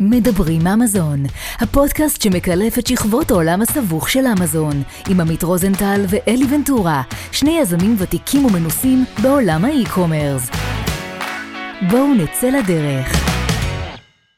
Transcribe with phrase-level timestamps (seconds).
[0.00, 1.18] מדברים אמזון,
[1.60, 4.76] הפודקאסט שמקלף את שכבות העולם הסבוך של אמזון,
[5.10, 7.02] עם עמית רוזנטל ואלי ונטורה,
[7.32, 10.50] שני יזמים ותיקים ומנוסים בעולם האי-קומרס.
[11.90, 13.06] בואו נצא לדרך.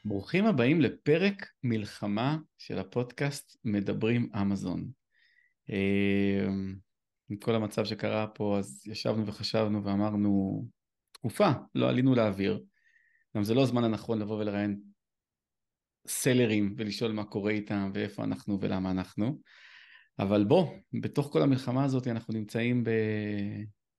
[0.05, 4.87] ברוכים הבאים לפרק מלחמה של הפודקאסט מדברים אמזון.
[5.69, 6.47] אה,
[7.29, 10.63] עם כל המצב שקרה פה, אז ישבנו וחשבנו ואמרנו,
[11.11, 12.63] תקופה, לא עלינו לאוויר.
[13.37, 14.77] גם זה לא הזמן הנכון לבוא ולראיין
[16.07, 19.41] סלרים ולשאול מה קורה איתם ואיפה אנחנו ולמה אנחנו.
[20.19, 22.89] אבל בוא, בתוך כל המלחמה הזאת אנחנו נמצאים ב...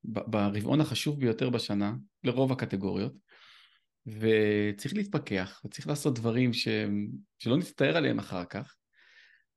[0.04, 1.94] ברבעון החשוב ביותר בשנה,
[2.24, 3.12] לרוב הקטגוריות,
[4.06, 6.68] וצריך להתפכח, וצריך לעשות דברים ש...
[7.38, 8.74] שלא נצטער עליהם אחר כך.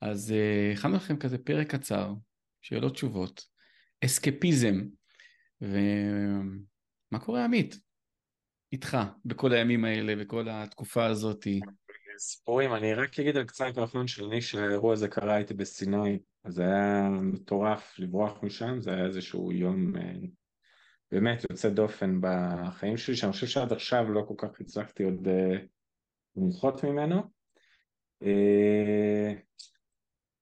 [0.02, 2.13] אז uh, הכנו לכם כזה פרק קצר,
[2.62, 3.46] שאלות תשובות,
[4.05, 4.82] אסקפיזם,
[5.62, 7.80] ומה קורה עמית?
[8.74, 11.60] איתך בכל הימים האלה, בכל התקופה הזאתי.
[12.23, 17.09] סיפורים, אני רק אגיד על קצת האחרון שלי שהאירוע הזה קרה איתי בסיני, אז היה
[17.09, 20.13] מטורף לברוח משם, זה היה איזשהו יום אה,
[21.12, 25.57] באמת יוצא דופן בחיים שלי, שאני חושב שעד עכשיו לא כל כך הצלחתי עוד אה,
[26.35, 27.21] לנחות ממנו.
[28.24, 29.34] אה,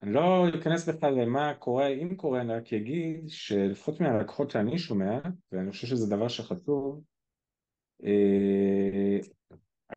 [0.04, 5.20] אני לא אכנס בכלל למה קורה, אם קורה, אני רק אגיד שלפחות מהלקוחות שאני שומע,
[5.52, 7.04] ואני חושב שזה דבר שחשוב,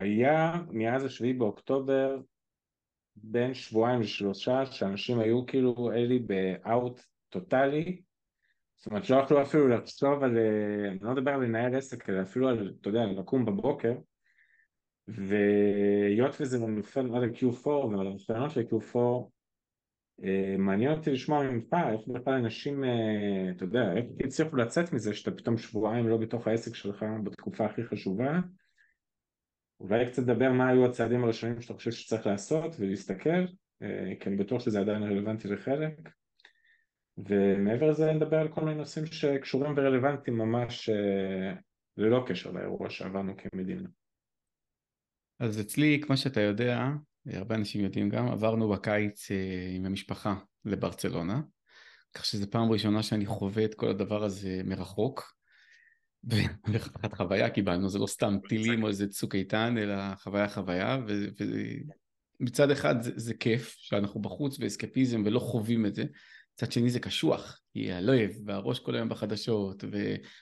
[0.01, 2.19] היה מאז השביעי באוקטובר
[3.17, 8.03] בין שבועיים לשלושה שאנשים היו כאילו אלי באאוט טוטאלי
[8.77, 10.39] זאת אומרת לא יכלו אפילו לחשוב על,
[10.91, 13.95] אני לא מדבר על לנהל עסק אלא אפילו על, אתה יודע, לקום בבוקר.
[15.09, 18.99] והיות וזה נופל על ה-Q4 ועל הרפרנות ל-Q4
[20.25, 25.15] אה, מעניין אותי לשמוע ממך איך בכלל אנשים, אה, אתה יודע, איך הצליחו לצאת מזה
[25.15, 28.41] שאתה פתאום שבועיים לא בתוך העסק שלך בתקופה הכי חשובה
[29.83, 33.45] אולי קצת לדבר מה היו הצעדים הראשונים שאתה חושב שצריך לעשות ולהסתכל,
[33.83, 35.95] אה, כי אני בטוח שזה עדיין רלוונטי לחלק,
[37.19, 41.55] ומעבר לזה נדבר על כל מיני נושאים שקשורים ורלוונטיים ממש אה,
[41.97, 43.89] ללא קשר לאירוע שעברנו כמדינה.
[45.41, 46.89] אז אצלי, כמו שאתה יודע,
[47.27, 50.35] הרבה אנשים יודעים גם, עברנו בקיץ אה, עם המשפחה
[50.65, 51.41] לברצלונה,
[52.15, 55.42] כך שזו פעם ראשונה שאני חווה את כל הדבר הזה מרחוק.
[56.25, 60.99] וחתיכת חוויה קיבלנו, זה לא סתם טילים או איזה צוק איתן, אלא חוויה חוויה,
[62.41, 66.05] ומצד אחד זה, זה כיף שאנחנו בחוץ ואסקפיזם ולא חווים את זה,
[66.55, 69.85] מצד שני זה קשוח, כי הלב והראש כל היום בחדשות,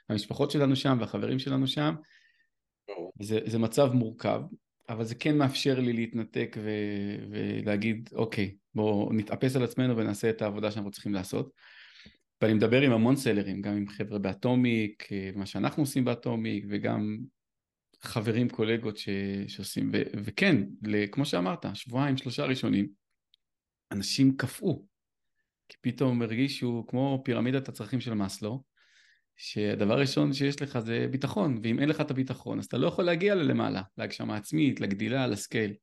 [0.09, 1.95] והמשפחות שלנו שם והחברים שלנו שם,
[3.21, 4.41] זה, זה מצב מורכב,
[4.89, 6.71] אבל זה כן מאפשר לי להתנתק ו,
[7.31, 11.51] ולהגיד, אוקיי, בואו נתאפס על עצמנו ונעשה את העבודה שאנחנו צריכים לעשות.
[12.41, 17.19] ואני מדבר עם המון סלרים, גם עם חבר'ה באטומיק, אה, מה שאנחנו עושים באטומיק, וגם
[18.03, 19.09] חברים, קולגות ש...
[19.49, 20.03] שעושים, ו...
[20.25, 20.56] וכן,
[21.12, 22.89] כמו שאמרת, שבועיים, שלושה ראשונים,
[23.93, 24.84] אנשים קפאו,
[25.69, 28.62] כי פתאום הרגישו כמו פירמידת הצרכים של מאסלו,
[29.37, 33.05] שהדבר הראשון שיש לך זה ביטחון, ואם אין לך את הביטחון, אז אתה לא יכול
[33.05, 35.75] להגיע ללמעלה, להגשמה עצמית, לגדילה, לסקייל.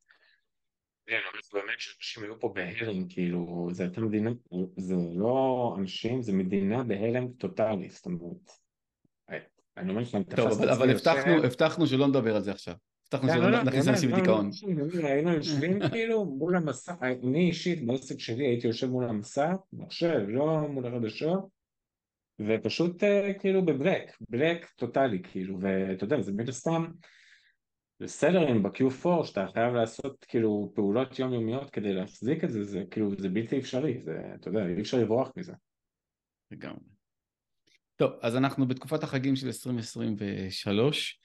[1.08, 4.32] כן, אבל באמת שאנשים היו פה בהלם, כאילו, זה הייתה מדינה,
[4.78, 8.52] זה לא אנשים, זה מדינה בהלם טוטאלי, זאת אומרת,
[9.78, 12.76] אני אומר שאני תפס את עצמי אבל הבטחנו שלא נדבר על זה עכשיו.
[13.04, 14.50] הבטחנו כן, שלא לא, לא, נכניס אנשים לדיכאון.
[15.04, 20.68] היינו יושבים כאילו מול המסע, אני אישית בעסק שלי הייתי יושב מול המסע, מחשב, לא
[20.70, 21.48] מול החדשות,
[22.48, 26.50] ופשוט אה, כאילו בבלק, בלק טוטאלי, כאילו, ואתה יודע, זה באמת
[27.98, 33.12] סתם, וסלרים ב-Q4 שאתה חייב לעשות כאילו פעולות יומיומיות כדי להחזיק את זה, זה כאילו
[33.18, 35.54] זה בלתי אפשרי, זה, אתה יודע, אי אפשר לברוח מזה.
[36.52, 36.80] לגמרי.
[37.96, 41.20] טוב, אז אנחנו בתקופת החגים של 2023,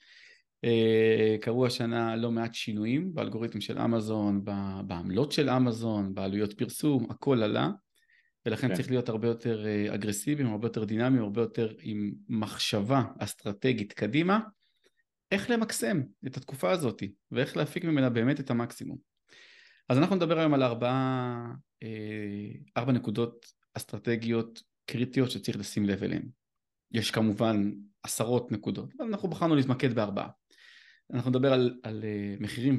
[0.63, 4.45] אה, קרו השנה לא מעט שינויים באלגוריתם של אמזון,
[4.87, 7.69] בעמלות של אמזון, בעלויות פרסום, הכל עלה,
[8.45, 8.73] ולכן כן.
[8.75, 14.39] צריך להיות הרבה יותר אה, אגרסיביים, הרבה יותר דינמיים, הרבה יותר עם מחשבה אסטרטגית קדימה.
[15.31, 18.97] איך למקסם את התקופה הזאת ואיך להפיק ממנה באמת את המקסימום.
[19.89, 21.45] אז אנחנו נדבר היום על ארבעה,
[21.83, 26.29] אה, ארבע נקודות אסטרטגיות קריטיות שצריך לשים לב אליהן.
[26.91, 27.71] יש כמובן
[28.03, 30.29] עשרות נקודות, אבל אנחנו בחרנו להתמקד בארבעה.
[31.13, 32.77] אנחנו נדבר על, על אה, מחירים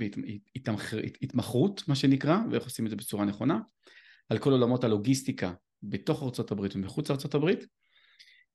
[1.23, 3.61] והתמחרות, מה שנקרא, ואיך עושים את זה בצורה נכונה,
[4.29, 7.49] על כל עולמות הלוגיסטיקה בתוך ארה"ב ומחוץ לארה"ב,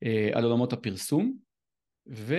[0.03, 1.38] אה, על עולמות הפרסום,
[2.09, 2.35] ו...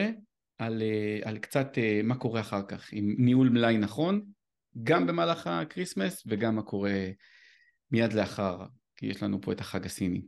[0.60, 4.22] על, אה, על קצת אה, מה קורה אחר כך, עם ניהול מלאי נכון,
[4.82, 7.06] גם במהלך הקריסמס וגם מה קורה
[7.90, 8.64] מיד לאחר,
[8.96, 10.22] כי יש לנו פה את החג הסיני.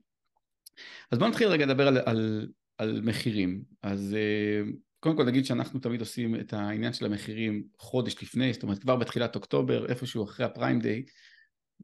[1.11, 2.49] אז בואו נתחיל רגע לדבר על, על,
[2.79, 3.62] על מחירים.
[3.82, 8.62] אז uh, קודם כל נגיד שאנחנו תמיד עושים את העניין של המחירים חודש לפני, זאת
[8.62, 11.05] אומרת כבר בתחילת אוקטובר, איפשהו אחרי הפריים דיי,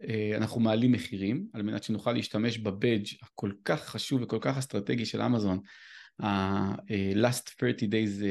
[0.03, 5.07] אה, אנחנו מעלים מחירים על מנת שנוכל להשתמש בבדג' הכל כך חשוב וכל כך אסטרטגי
[5.07, 5.61] של אמזון,
[6.21, 8.23] ה-last 30 days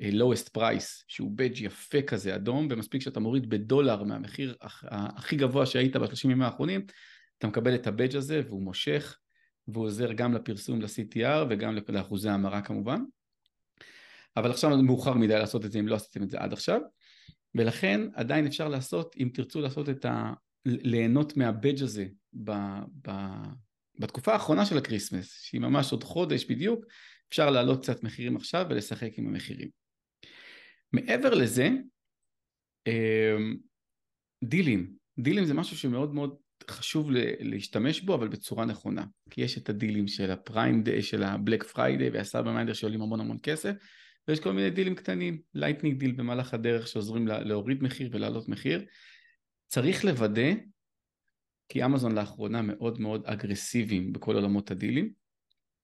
[0.00, 4.56] lowest price, שהוא בדג' יפה כזה אדום, ומספיק שאתה מוריד בדולר מהמחיר
[4.90, 6.86] הכי גבוה שהיית בשלושים ימים האחרונים,
[7.38, 9.18] אתה מקבל את ה badge הזה והוא מושך,
[9.68, 13.00] והוא עוזר גם לפרסום ל-CTR וגם לאחוזי ההמרה כמובן.
[14.36, 16.80] אבל עכשיו מאוחר מדי לעשות את זה אם לא עשיתם את זה עד עכשיו,
[17.54, 20.32] ולכן עדיין אפשר לעשות, אם תרצו לעשות את ה...
[20.66, 22.06] ליהנות מה badge הזה
[22.44, 22.52] ב,
[23.08, 23.10] ב,
[23.98, 26.84] בתקופה האחרונה של הקריסמס, שהיא ממש עוד חודש בדיוק,
[27.28, 29.68] אפשר להעלות קצת מחירים עכשיו ולשחק עם המחירים.
[30.92, 31.70] מעבר לזה,
[32.86, 33.56] אמ,
[34.44, 36.36] דילים, דילים זה משהו שמאוד מאוד
[36.70, 37.10] חשוב
[37.40, 39.04] להשתמש בו אבל בצורה נכונה.
[39.30, 42.72] כי יש את הדילים של ה Prime Day, של ה Black Friday וה Cyber Monday
[42.72, 43.72] שעולים המון המון כסף
[44.28, 48.84] ויש כל מיני דילים קטנים, lightning deal במהלך הדרך שעוזרים להוריד מחיר ולהעלות מחיר.
[49.66, 50.52] צריך לוודא
[51.68, 55.12] כי אמזון לאחרונה מאוד מאוד אגרסיביים בכל עולמות הדילים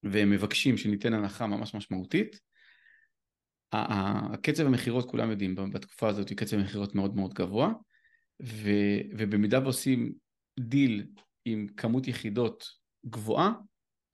[0.03, 2.41] והם מבקשים שניתן הנחה ממש משמעותית.
[3.73, 7.73] הקצב המכירות כולם יודעים בתקופה הזאת היא קצב מכירות מאוד מאוד גבוה
[8.43, 8.71] ו,
[9.19, 10.13] ובמידה ועושים
[10.61, 11.07] דיל
[11.45, 12.65] עם כמות יחידות
[13.07, 13.53] גבוהה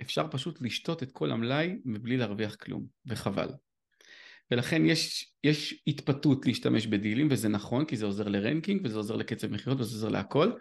[0.02, 3.48] אפשר פשוט לשתות את כל המלאי מבלי להרוויח כלום וחבל.
[4.50, 9.16] ולכן יש, יש התפתות להשתמש בדילים וזה נכון כי זה עוזר ל ranking וזה עוזר
[9.16, 10.52] לקצב מכירות וזה עוזר להכל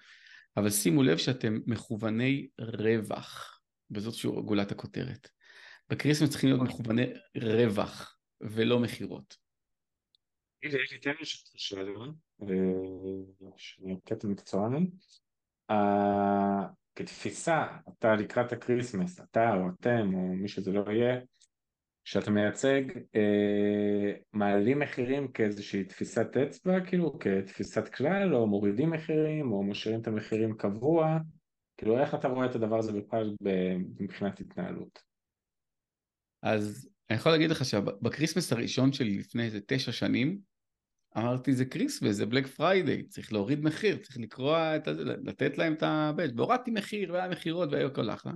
[0.57, 3.61] אבל שימו לב שאתם מכווני רווח
[3.91, 5.29] וזאת שוב גולת הכותרת
[5.89, 7.05] בקריסמס צריכים להיות מכווני
[7.41, 9.37] רווח ולא מכירות.
[10.63, 11.25] הנה, יש לי תן לי
[11.55, 11.91] שאלה,
[13.57, 14.87] שאני קטע מקצוען.
[16.95, 21.19] כתפיסה, אתה לקראת הקריסמס, אתה או אתם או מי שזה לא יהיה,
[22.07, 22.81] שאתה מייצג,
[23.15, 30.07] אה, מעלים מחירים כאיזושהי תפיסת אצבע, כאילו כתפיסת כלל, או מורידים מחירים, או משאירים את
[30.07, 31.17] המחירים קבוע,
[31.77, 33.35] כאילו איך אתה רואה את הדבר הזה בכלל
[33.99, 34.99] מבחינת התנהלות?
[36.43, 40.39] אז אני יכול להגיד לך שבקריסמס הראשון שלי לפני איזה תשע שנים,
[41.17, 45.73] אמרתי זה קריסמס, זה Black Friday, צריך להוריד מחיר, צריך לקרוע את זה, לתת להם
[45.73, 48.31] את ה badge והורדתי מחיר והיה מכירות והיה הכל אחלה.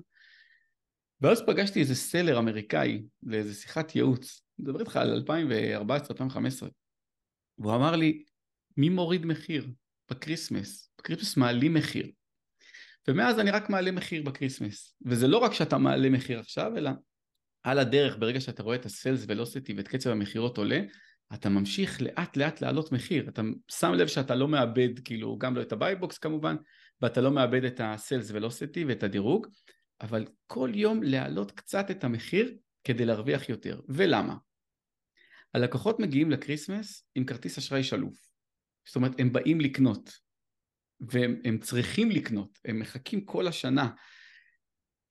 [1.21, 6.65] ואז פגשתי איזה seller אמריקאי לאיזה שיחת ייעוץ, אני מדבר איתך על 2014-2015,
[7.57, 8.23] והוא אמר לי,
[8.77, 9.67] מי מוריד מחיר
[10.11, 10.91] בקריסמס?
[10.97, 12.11] בקריסמס מעלים מחיר.
[13.07, 14.95] ומאז אני רק מעלה מחיר בקריסמס.
[15.05, 16.91] וזה לא רק שאתה מעלה מחיר עכשיו, אלא
[17.63, 20.81] על הדרך, ברגע שאתה רואה את ה sales velocity ואת קצב המכירות עולה,
[21.33, 23.41] אתה ממשיך לאט לאט להעלות מחיר, אתה
[23.71, 26.55] שם לב שאתה לא מאבד כאילו גם לא את ה buy box כמובן
[27.01, 29.47] ואתה לא מאבד את ה sales velocity ואת הדירוג
[30.01, 34.35] אבל כל יום להעלות קצת את המחיר כדי להרוויח יותר ולמה?
[35.53, 38.31] הלקוחות מגיעים לקריסמס עם כרטיס אשראי שלוף
[38.87, 40.19] זאת אומרת הם באים לקנות
[40.99, 43.89] והם צריכים לקנות הם מחכים כל השנה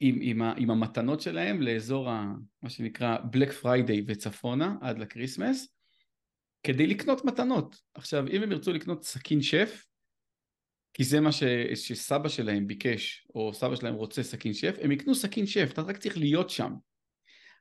[0.00, 2.32] עם, עם, ה, עם המתנות שלהם לאזור ה,
[2.62, 5.74] מה שנקרא Black Friday וצפונה עד לקריסמס
[6.62, 7.80] כדי לקנות מתנות.
[7.94, 9.86] עכשיו אם הם ירצו לקנות סכין שף
[11.00, 11.42] כי זה מה ש,
[11.74, 15.96] שסבא שלהם ביקש או סבא שלהם רוצה סכין שף הם יקנו סכין שף אתה רק
[15.96, 16.72] צריך להיות שם.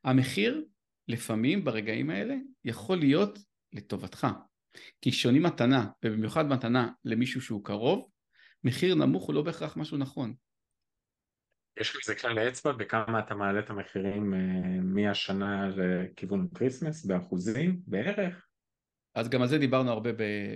[0.04, 0.66] המחיר
[1.08, 3.40] לפעמים ברגעים האלה יכול להיות
[3.74, 4.28] לטובתך
[5.02, 8.10] כשקונים מתנה ובמיוחד מתנה למישהו שהוא קרוב
[8.64, 10.34] מחיר נמוך הוא לא בהכרח משהו נכון
[11.80, 14.40] יש לזה כלל אצבע בכמה אתה מעלה את המחירים אה,
[14.84, 18.46] מהשנה לכיוון קריסמס באחוזים בערך?
[19.16, 20.10] אז גם על זה דיברנו הרבה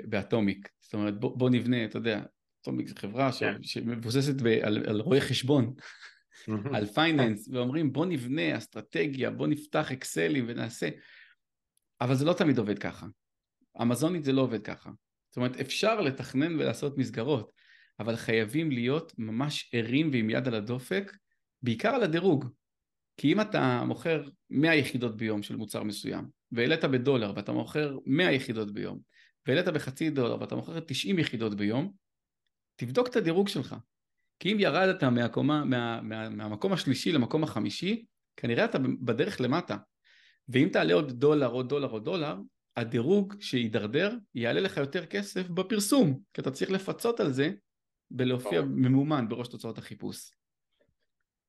[0.06, 2.24] ב Atomic, זאת אומרת בוא, בוא נבנה, אתה יודע,
[2.63, 3.46] Atomic זו חברה ש, yeah.
[3.46, 3.63] כן.
[3.63, 5.74] שמבוססת ב, על, על רואי חשבון,
[6.74, 10.89] על פייננס, ואומרים בוא נבנה אסטרטגיה, בוא נפתח אקסלים ונעשה,
[12.01, 13.08] אבל זה לא תמיד עובד ככה,
[13.82, 14.89] אמזונית זה לא עובד ככה,
[15.29, 17.51] זאת אומרת אפשר לתכנן ולעשות מסגרות,
[18.00, 21.12] אבל חייבים להיות ממש ערים ועם יד על הדופק,
[21.62, 22.46] בעיקר על הדירוג.
[23.17, 28.32] כי אם אתה מוכר 100 יחידות ביום של מוצר מסוים, והעלית בדולר ואתה מוכר 100
[28.32, 29.00] יחידות ביום,
[29.48, 31.93] והעלית בחצי דולר ואתה מוכר 90 יחידות ביום,
[32.75, 33.75] תבדוק את הדירוג שלך.
[34.39, 38.06] כי אם ירדת מהקומה, מה, מה, מהמקום השלישי למקום החמישי,
[38.38, 39.77] כנראה אתה בדרך למטה.
[40.50, 42.36] ואם תעלה עוד דולר, עוד דולר, עוד דולר,
[42.77, 47.51] הדירוג שידרדר יעלה לך יותר כסף בפרסום, כי אתה צריך לפצות על זה
[48.12, 50.32] בלהופיע ממומן בראש תוצאות החיפוש.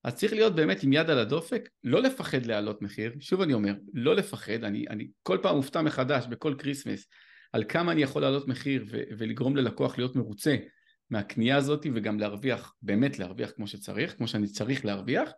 [0.05, 3.75] אז צריך להיות באמת עם יד על הדופק, לא לפחד להעלות מחיר, שוב אני אומר,
[3.95, 7.07] לא לפחד, אני, אני כל פעם מופתע מחדש בכל כריסמס
[7.53, 10.57] על כמה אני יכול להעלות מחיר ו- ולגרום ללקוח להיות מרוצה
[11.11, 15.31] מהקנייה הזאת וגם להרוויח, באמת להרוויח כמו שצריך, כמו שאני צריך להרוויח,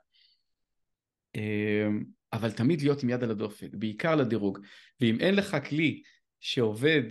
[2.32, 4.58] אבל תמיד להיות עם יד על הדופק, בעיקר לדירוג.
[5.00, 6.02] ואם אין לך כלי
[6.40, 7.02] שעובד,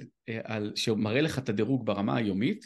[0.44, 2.66] על, שמראה לך את הדירוג ברמה היומית,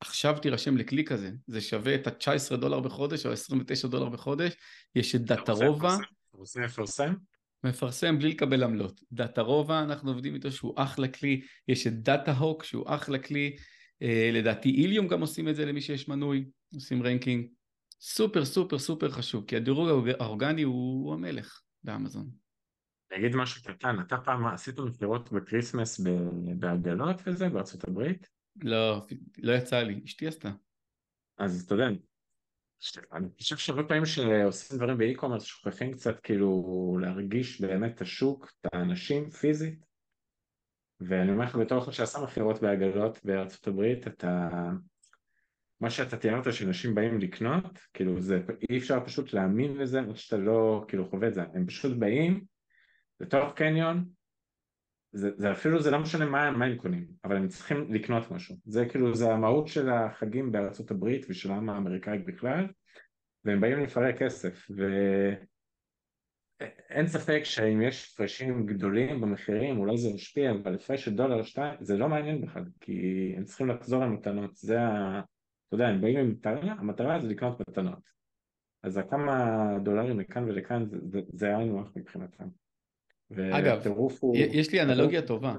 [0.00, 4.52] עכשיו תירשם לכלי כזה, זה שווה את ה-19 דולר בחודש או 29 דולר בחודש,
[4.94, 5.94] יש את דאטה רובע.
[5.94, 7.14] אתה רוצה לפרסם?
[7.64, 9.00] מפרסם בלי לקבל עמלות.
[9.12, 13.62] DataRova, אנחנו עובדים איתו שהוא אחלה כלי, יש את DataHawk שהוא אחלה כלי, אה,
[14.32, 17.46] לדעתי Helium גם עושים את זה למי שיש מנוי, עושים ranking.
[18.00, 22.30] סופר סופר סופר חשוב, כי הדירוג האורגני הוא, הוא המלך באמזון.
[23.12, 26.00] אני אגיד משהו קטן, אתה פעם עשית מכירות בקריסמס
[26.58, 28.28] בעגלות וזה בארצות הברית?
[28.56, 29.06] לא,
[29.38, 30.50] לא יצא לי, אשתי עשתה.
[31.38, 31.88] אז אתה יודע,
[33.12, 38.74] אני חושב שהרבה פעמים שעושים דברים באי-קומרס שוכחים קצת כאילו להרגיש באמת את השוק, את
[38.74, 39.89] האנשים פיזית
[41.00, 44.48] ואני אומר לך בתור אחד שעשה מכירות בעגלות בארצות הברית, אתה...
[45.80, 48.40] מה שאתה תיארת שאנשים באים לקנות, כאילו זה
[48.70, 52.44] אי אפשר פשוט להאמין לזה עד שאתה לא כאילו חווה את זה, הם פשוט באים
[53.20, 54.04] לתוך קניון,
[55.12, 58.56] זה, זה אפילו זה לא משנה מה, מה הם קונים, אבל הם צריכים לקנות משהו,
[58.64, 62.66] זה כאילו זה המהות של החגים בארצות הברית ושל העם האמריקאי בכלל,
[63.44, 64.66] והם באים לפרק כסף,
[66.60, 71.74] ואין ספק שאם יש הפרשים גדולים במחירים אולי זה משפיע, אבל הפרש של דולר שתיים
[71.80, 75.20] זה לא מעניין בכלל, כי הם צריכים לחזור למתנות, זה ה...
[75.68, 78.10] אתה יודע, הם באים עם מטרה, המטרה זה לקנות מתנות,
[78.82, 82.48] אז הכמה דולרים לכאן ולכאן זה, זה היינו הך מבחינתם.
[83.32, 84.36] אגב, הוא...
[84.36, 85.54] יש לי אנלוגיה טובה.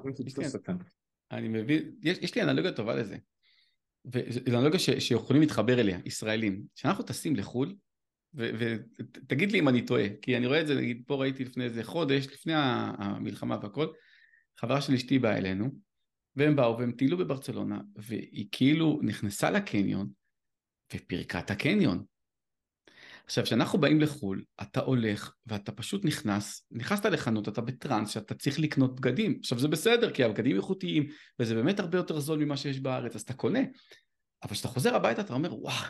[1.32, 3.18] אני מבין, יש, יש לי אנלוגיה טובה לזה.
[4.06, 6.64] וזו אנלוגיה ש, שיכולים להתחבר אליה, ישראלים.
[6.76, 7.76] כשאנחנו טסים לחו"ל,
[8.34, 11.84] ותגיד לי אם אני טועה, כי אני רואה את זה, נגיד פה ראיתי לפני איזה
[11.84, 13.88] חודש, לפני המלחמה והכל,
[14.60, 15.70] חברה של אשתי באה אלינו,
[16.36, 20.10] והם באו והם טיילו בברצלונה, והיא כאילו נכנסה לקניון,
[20.94, 22.04] ופירקה את הקניון.
[23.26, 28.60] עכשיו, כשאנחנו באים לחו"ל, אתה הולך ואתה פשוט נכנס, נכנסת לחנות, אתה בטראנס שאתה צריך
[28.60, 29.38] לקנות בגדים.
[29.40, 31.08] עכשיו, זה בסדר, כי הבגדים איכותיים,
[31.40, 33.60] וזה באמת הרבה יותר זול ממה שיש בארץ, אז אתה קונה.
[34.44, 35.86] אבל כשאתה חוזר הביתה, אתה אומר, וואו,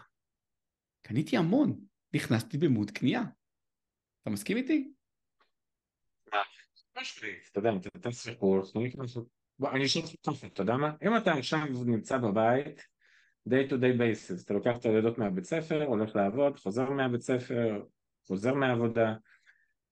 [1.01, 1.79] קניתי המון,
[2.13, 3.21] נכנסתי במוד קנייה.
[4.21, 4.91] אתה מסכים איתי?
[7.51, 8.61] אתה יודע, אתה נותן סיפור,
[9.73, 10.93] אני אשאל אותך ככה, אתה יודע מה?
[11.07, 12.81] אם אתה עכשיו נמצא בבית,
[13.49, 17.83] day to day basis, אתה לוקח את הילדות מהבית ספר, הולך לעבוד, חוזר מהבית ספר,
[18.27, 19.13] חוזר מהעבודה,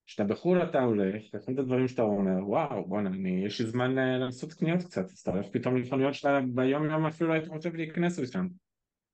[0.06, 3.10] כשאתה בחו"ל אתה הולך, אחד הדברים שאתה אומר, וואו, בואנה,
[3.46, 7.06] יש לי זמן אה, לעשות קניות קצת, אז אתה הולך פתאום לחנויות שאתה ביום יום
[7.06, 8.48] אפילו היית חושב להיכנס לשם.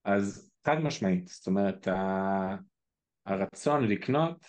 [0.03, 1.87] אז חד משמעית, זאת אומרת,
[3.25, 4.45] הרצון לקנות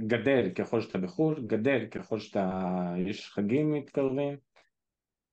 [0.00, 2.50] גדל ככל שאתה בחו"ל, גדל ככל שאתה,
[3.06, 4.36] יש חגים מתקרבים,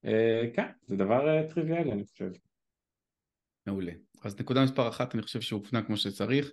[0.06, 2.30] אה, כן, זה דבר אה, טריוויאלי אני חושב.
[3.68, 3.92] מעולה.
[4.24, 6.52] אז נקודה מספר אחת אני חושב שהופנה כמו שצריך.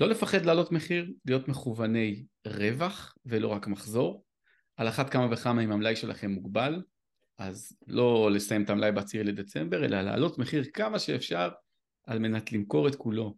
[0.00, 4.24] לא לפחד לעלות מחיר, להיות מכווני רווח ולא רק מחזור.
[4.76, 6.82] על אחת כמה וכמה אם המלאי שלכם מוגבל,
[7.38, 11.48] אז לא לסיים את המלאי בעשירי לדצמבר, אלא להעלות מחיר כמה שאפשר
[12.04, 13.34] על מנת למכור את כולו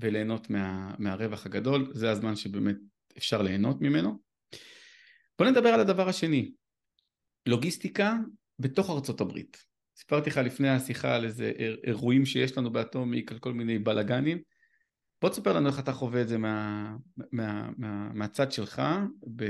[0.00, 2.76] וליהנות מה, מהרווח הגדול, זה הזמן שבאמת
[3.18, 4.18] אפשר ליהנות ממנו.
[5.38, 6.52] בוא נדבר על הדבר השני,
[7.46, 8.16] לוגיסטיקה
[8.58, 9.64] בתוך ארצות הברית.
[9.96, 11.52] סיפרתי לך לפני השיחה על איזה
[11.86, 14.38] אירועים שיש לנו באטומיק, על כל מיני בלאגנים.
[15.22, 16.96] בוא תספר לנו איך אתה חווה את זה מה,
[17.32, 18.82] מה, מה, מהצד שלך
[19.36, 19.44] ב,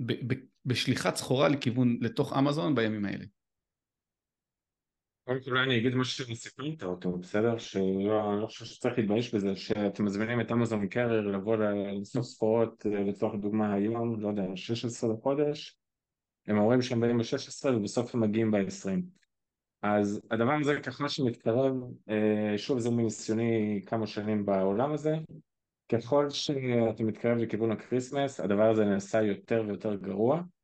[0.00, 0.36] ב, ב,
[0.66, 3.24] בשליחת סחורה לכיוון, לתוך אמזון בימים האלה.
[5.28, 7.58] קודם כל אני אגיד משהו שסיפרת אותו, בסדר?
[7.58, 11.56] שלא, לא חושב שצריך להתבייש בזה, שאתם מזמינים את אמזון קרר לבוא
[12.00, 15.78] לסוף סחורות לצורך דוגמה היום, לא יודע, 16 לחודש,
[16.46, 19.00] הם אומרים שהם באים ב-16 ובסוף הם מגיעים ב-20.
[19.82, 21.72] אז הדבר הזה ככה שמתקרב,
[22.08, 25.14] אה, שוב זה מניסיוני כמה שנים בעולם הזה,
[25.92, 30.57] ככל שאתה מתקרב לכיוון הקריסמס הדבר הזה נעשה יותר ויותר גרוע אה,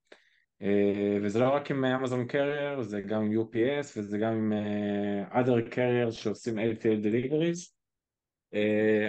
[1.23, 5.75] וזה לא רק עם אמזון carrier, זה גם עם UPS וזה גם עם אה, other
[5.75, 7.75] carriers שעושים LTL deliveries.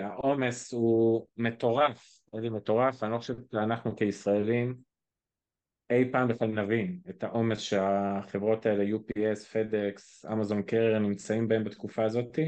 [0.04, 4.76] העומס הוא מטורף, איזה מטורף, אני לא חושב שאנחנו כישראלים
[5.90, 12.04] אי פעם בכלל נבין את העומס שהחברות האלה, UPS, FedEx, אמזון carrier נמצאים בהם בתקופה
[12.04, 12.40] הזאת.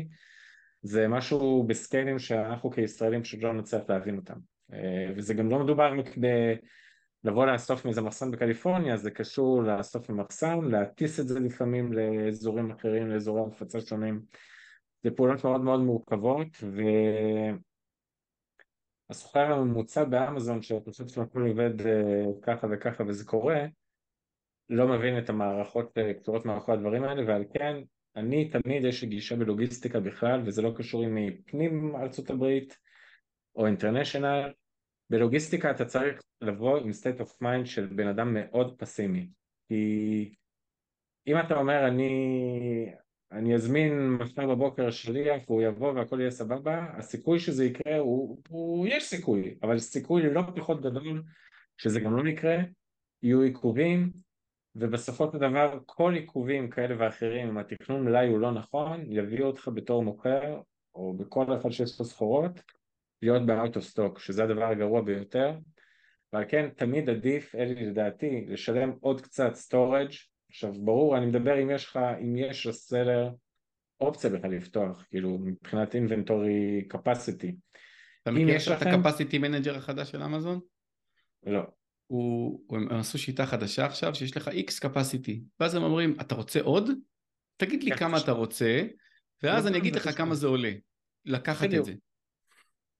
[0.82, 4.38] זה משהו בסקיילים שאנחנו כישראלים פשוט לא נצטרך להבין אותם.
[4.74, 5.94] אה, וזה גם לא מדובר.
[7.24, 13.08] לבוא לאסוף מאיזה מחסן בקליפורניה, זה קשור לאסוף ממחסן, להטיס את זה לפעמים לאזורים אחרים,
[13.10, 14.22] לאזורי הפצה שונים.
[15.04, 16.82] זה פעולות מאוד מאוד מורכבות, ו...
[19.10, 23.66] הסוחר הממוצע באמזון שפשוט שהכל עובד אה, ככה וככה וזה קורה
[24.70, 27.76] לא מבין את המערכות קשורות אה, מאחורי הדברים האלה ועל כן
[28.16, 32.78] אני תמיד יש לי גישה בלוגיסטיקה בכלל וזה לא קשור אם היא פנים ארצות הברית
[33.56, 34.52] או אינטרנשיונל
[35.10, 39.30] בלוגיסטיקה אתה צריך לבוא עם state of mind של בן אדם מאוד פסימי.
[39.68, 40.34] כי
[41.28, 42.92] אם אתה אומר אני,
[43.32, 48.88] אני אזמין מחר בבוקר שליח והוא יבוא והכל יהיה סבבה, הסיכוי שזה יקרה הוא, הוא
[48.88, 51.24] יש סיכוי, אבל סיכוי לא פחות גדול
[51.78, 52.58] שזה גם לא יקרה,
[53.24, 54.12] יהיו עיכובים,
[54.76, 59.70] ובסופו של דבר כל עיכובים כאלה ואחרים, אם התכנון מלאי הוא לא נכון, יביאו אותך
[59.74, 60.62] בתור מוכר,
[60.96, 62.62] או בכל אחד שיש לו סחורות,
[63.22, 63.42] להיות
[63.78, 65.52] stock, שזה הדבר הגרוע ביותר,
[66.34, 70.16] ועל כן תמיד עדיף, אלי לדעתי, לשלם עוד קצת storage,
[70.50, 73.30] עכשיו ברור, אני מדבר אם יש לך, אם יש לסלר
[74.02, 77.54] אופציה בכלל לפתוח, כאילו מבחינת inventory capacity.
[78.22, 80.60] אתה מכיר את ה-capacity manager החדש של אמזון?
[81.46, 81.62] לא.
[82.08, 86.62] הוא, הם עשו שיטה חדשה עכשיו שיש לך X capacity ואז הם אומרים אתה רוצה
[86.62, 86.90] עוד?
[87.58, 88.84] תגיד לי כמה אתה רוצה
[89.44, 90.72] ואז אני אגיד לך כמה זה עולה
[91.26, 91.94] לקחת את זה.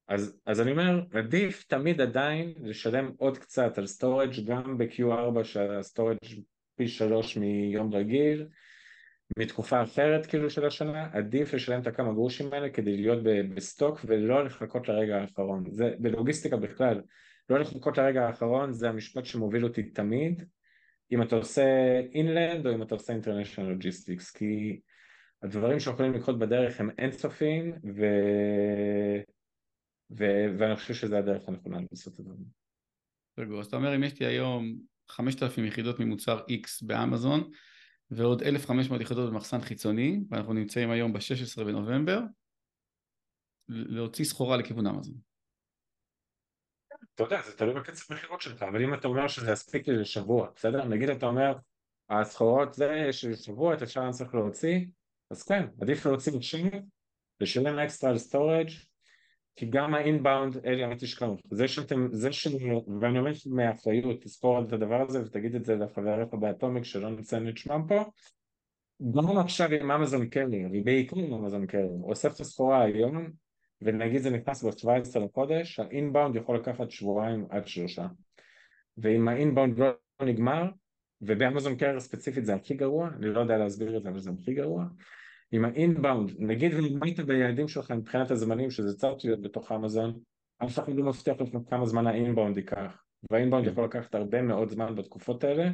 [0.08, 5.66] אז, אז אני אומר עדיף תמיד עדיין לשלם עוד קצת על storage גם ב-Q4 שה
[5.66, 6.18] storage
[6.76, 8.48] פי שלוש מיום רגיל
[9.40, 13.24] מתקופה אחרת כאילו של השנה עדיף לשלם את הכמה גרושים האלה כדי להיות
[13.56, 15.64] ב stock ולא לחכות לרגע האחרון.
[15.72, 17.02] זה בלוגיסטיקה בכלל
[17.50, 20.44] לא לחכות לרגע האחרון זה המשפט שמוביל אותי תמיד.
[21.12, 24.80] אם אתה עושה inland או אם אתה עושה international logistics כי
[25.44, 28.06] הדברים שיכולים לקרות בדרך הם אינסופיים ו...
[30.12, 30.24] ו...
[30.60, 32.34] ואני חושב שזה הדרך הנכונה לעשות את זה.
[33.38, 34.78] רגע, אז אתה אומר אם יש לי היום
[35.10, 37.52] 5,000 יחידות ממוצר X באמזון
[38.12, 42.20] ועוד 1,500 יחידות במחסן חיצוני ואנחנו נמצאים היום ב-16 בנובמבר
[43.70, 45.16] להוציא סחורה לכיוון אמזון.
[47.16, 50.50] אתה יודע, זה תלוי בקצב מכירות שלך, אבל אם אתה אומר שזה יספיק לי לשבוע,
[50.56, 50.86] בסדר?
[50.86, 51.54] נגיד אתה אומר,
[52.10, 54.86] הסחורות זה, יש לי שבוע, את השאר אני צריך להוציא,
[55.32, 56.68] אז כן, עדיף להוציא לשם,
[57.42, 58.70] לשלם אקסטרה על storage,
[59.58, 62.48] כי גם ה inbound, אלי, אל תשכח, זה שאתם, זה ש...
[63.02, 67.58] ואני אומר מאחריות, תזכור את הדבר הזה ותגיד את זה לחבריך באטומיק שלא נציין את
[67.58, 68.04] שמם פה,
[69.16, 73.28] גם עכשיו עם אמזון קלר, ובעיקר עם אמזון קלר, אוסף את הסחורה היום,
[73.82, 78.08] ונגיד זה נכנס ב-17 לחודש, האינבאונד יכול לקחת שבועיים עד שלושה.
[78.98, 79.90] ואם האינבאונד לא
[80.22, 80.64] נגמר,
[81.22, 84.54] ובאמזון קרר ספציפית זה הכי גרוע, אני לא יודע להסביר את זה אבל זה הכי
[84.54, 84.86] גרוע,
[85.54, 90.20] אם האינבאונד, נגיד ונגמרת ביעדים שלך מבחינת הזמנים שזה צריך להיות בתוך אמזון,
[90.64, 93.72] אף אחד לא מבטיח לך כמה זמן האינבאונד ייקח, והאינבאונד כן.
[93.72, 95.70] יכול לקחת הרבה מאוד זמן בתקופות האלה,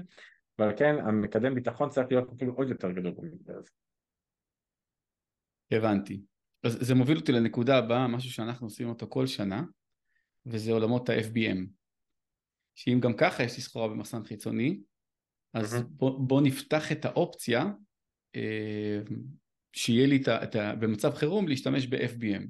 [0.60, 3.70] ועל כן המקדם ביטחון צריך להיות אפילו עוד יותר גדול במקרה הזה.
[5.72, 6.22] הבנתי.
[6.64, 9.64] אז זה מוביל אותי לנקודה הבאה, משהו שאנחנו עושים אותו כל שנה,
[10.46, 11.68] וזה עולמות ה-FBM.
[12.76, 14.82] שאם גם ככה יש לי סחורה במחסן חיצוני,
[15.54, 15.84] אז mm-hmm.
[15.90, 17.66] בוא, בוא נפתח את האופציה
[18.36, 19.00] אה,
[19.74, 22.48] שיהיה לי את ה, במצב חירום להשתמש ב-FBM.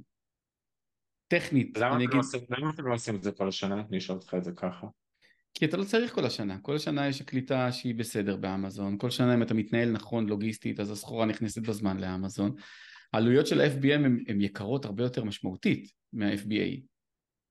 [1.27, 2.15] טכנית, למה אני אגיד...
[2.15, 3.83] לא למה אתם לא עושים את זה כל השנה?
[3.89, 4.87] אני אשאל אותך את זה ככה.
[5.53, 9.33] כי אתה לא צריך כל השנה, כל השנה יש הקליטה שהיא בסדר באמזון, כל שנה
[9.33, 12.55] אם אתה מתנהל נכון לוגיסטית אז הסחורה נכנסת בזמן לאמזון,
[13.13, 16.81] העלויות של ה-FBM הן יקרות הרבה יותר משמעותית מה-FBA.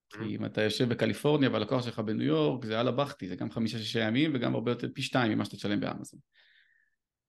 [0.08, 0.24] כי mm.
[0.24, 4.30] אם אתה יושב בקליפורניה והלקוח שלך בניו יורק זה על הבכתי, זה גם חמישה-שישה ימים
[4.34, 6.20] וגם הרבה יותר פי שתיים ממה שאתה תשלם באמזון.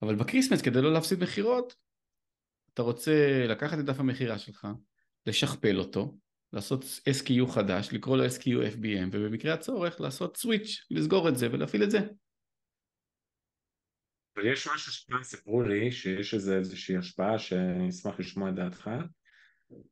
[0.02, 1.76] אבל בקריסמס כדי לא להפסיד מכירות,
[2.74, 4.68] אתה רוצה לקחת את דף המכירה שלך,
[5.28, 6.18] לשכפל אותו,
[6.54, 11.84] לעשות SKU חדש, לקרוא לו SKU FBM, ובמקרה הצורך לעשות סוויץ', לסגור את זה ולהפעיל
[11.84, 12.00] את זה.
[14.38, 18.88] אבל יש משהו שפעם סיפרו לי שיש איזושהי השפעה שאני אשמח לשמוע את דעתך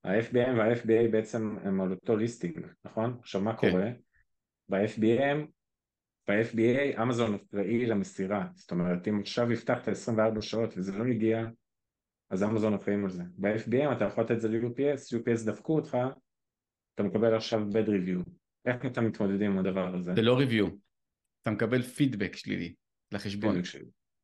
[0.04, 3.17] ה-FBM וה-FBA בעצם הם על אותו ליסטינג, נכון?
[3.20, 3.72] עכשיו מה כן.
[3.72, 3.89] קורה?
[4.70, 5.48] ב-FBM,
[6.28, 11.46] ב-FBA אמזון אחראי למסירה, זאת אומרת אם עכשיו הבטחת 24 שעות וזה לא הגיע
[12.32, 13.24] אז אמזון אחראים על זה.
[13.38, 15.98] ב-FBM אתה יכול לתת את זה ל-UPS, UPS דפקו אותך,
[16.96, 18.30] אתה מקבל עכשיו bad review.
[18.65, 20.13] איך אתה מתמודד עם הדבר הזה?
[20.15, 20.72] זה לא review,
[21.41, 22.74] אתה מקבל פידבק שלילי
[23.12, 23.56] לחשבון.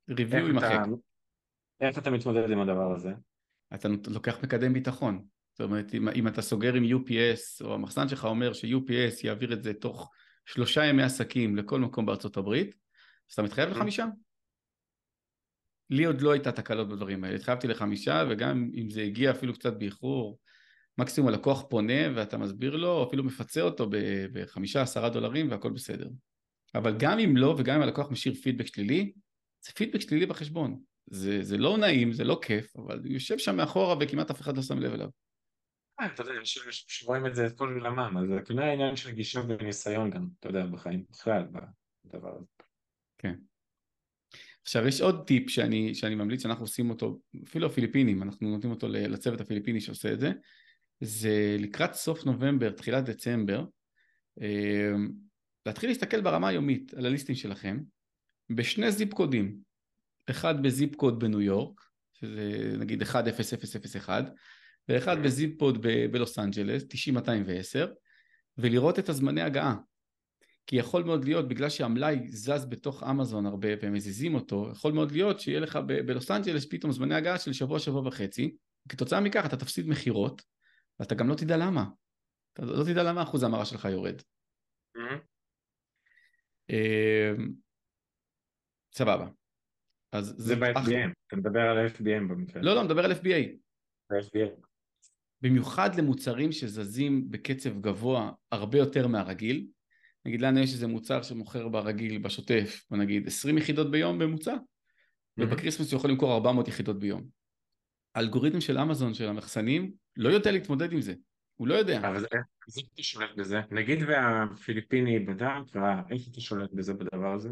[0.09, 0.79] ריוויו יימחק.
[1.81, 3.13] איך אתה מתמודד עם הדבר הזה?
[3.73, 5.25] אתה לוקח מקדם ביטחון.
[5.51, 9.63] זאת אומרת, אם, אם אתה סוגר עם UPS, או המחסן שלך אומר ש-UPS יעביר את
[9.63, 10.11] זה תוך
[10.45, 12.75] שלושה ימי עסקים לכל מקום בארצות הברית,
[13.29, 14.05] אז אתה מתחייב לחמישה.
[15.89, 19.73] לי עוד לא הייתה תקלות בדברים האלה, התחייבתי לחמישה, וגם אם זה הגיע אפילו קצת
[19.73, 20.39] באיחור,
[20.97, 23.89] מקסימום הלקוח פונה ואתה מסביר לו, או אפילו מפצה אותו
[24.33, 26.09] בחמישה עשרה דולרים והכל בסדר.
[26.75, 29.13] אבל גם אם לא, וגם אם הלקוח משאיר פידבק שלילי,
[29.65, 30.79] זה פידבק שלילי בחשבון.
[31.09, 34.57] זה, זה לא נעים, זה לא כיף, אבל הוא יושב שם מאחורה וכמעט אף אחד
[34.57, 35.09] לא שם לב אליו.
[35.99, 39.41] אה, אתה יודע, שרואים את זה את כל עולמם, אז זה כנראה עניין של גישה
[39.47, 41.43] וניסיון גם, אתה יודע, בחיים, בכלל,
[42.05, 42.45] בדבר הזה.
[43.17, 43.35] כן.
[44.67, 48.87] עכשיו יש עוד טיפ שאני, שאני ממליץ שאנחנו עושים אותו, אפילו הפיליפינים, אנחנו נותנים אותו
[48.87, 50.31] לצוות הפיליפיני שעושה את זה,
[51.01, 53.65] זה לקראת סוף נובמבר, תחילת דצמבר,
[54.41, 55.11] אמ,
[55.65, 57.79] להתחיל להסתכל ברמה היומית על ה list ים שלכם
[58.49, 59.57] בשני zip code ים,
[60.29, 61.81] אחד ב zip code בניו יורק,
[62.13, 64.25] שזה נגיד 10001,
[64.89, 67.87] ואחד ב zip code בלוס אנג'לס, 90210,
[68.57, 69.75] ולראות את הזמני הגעה.
[70.67, 75.39] כי יכול מאוד להיות, בגלל שהמלאי זז בתוך אמזון הרבה ומזיזים אותו, יכול מאוד להיות
[75.39, 75.75] שיהיה לך
[76.05, 78.55] בלוס אנג'לס פתאום זמני הגעה של שבוע, שבוע וחצי,
[78.87, 80.41] וכתוצאה מכך אתה תפסיד מכירות,
[80.99, 81.85] ואתה גם לא תדע למה.
[82.53, 84.21] אתה לא תדע למה אחוז ההמרה שלך יורד.
[86.69, 87.51] אמ,
[88.93, 89.27] סבבה.
[90.11, 92.61] אז זה ב-FBM, אתה מדבר על FBM במקרה.
[92.61, 93.57] לא, לא, מדבר על FBA.
[94.13, 94.67] FBA.
[95.41, 99.67] במיוחד למוצרים שזזים בקצב גבוה הרבה יותר מהרגיל.
[100.27, 105.43] נגיד לנו יש איזה מוצר שמוכר ברגיל, בשוטף, בוא נגיד 20 יחידות ביום בממוצע, mm-hmm.
[105.43, 107.23] ובקריסמס הוא יכול למכור 400 יחידות ביום.
[108.15, 111.13] האלגוריתם של אמזון, של המחסנים, לא יודע להתמודד עם זה.
[111.55, 111.99] הוא לא יודע.
[111.99, 113.61] אבל איך אתה שולט בזה?
[113.71, 115.75] נגיד והפיליפיני בדק,
[116.09, 117.49] איך אתה שולט בזה בדבר הזה?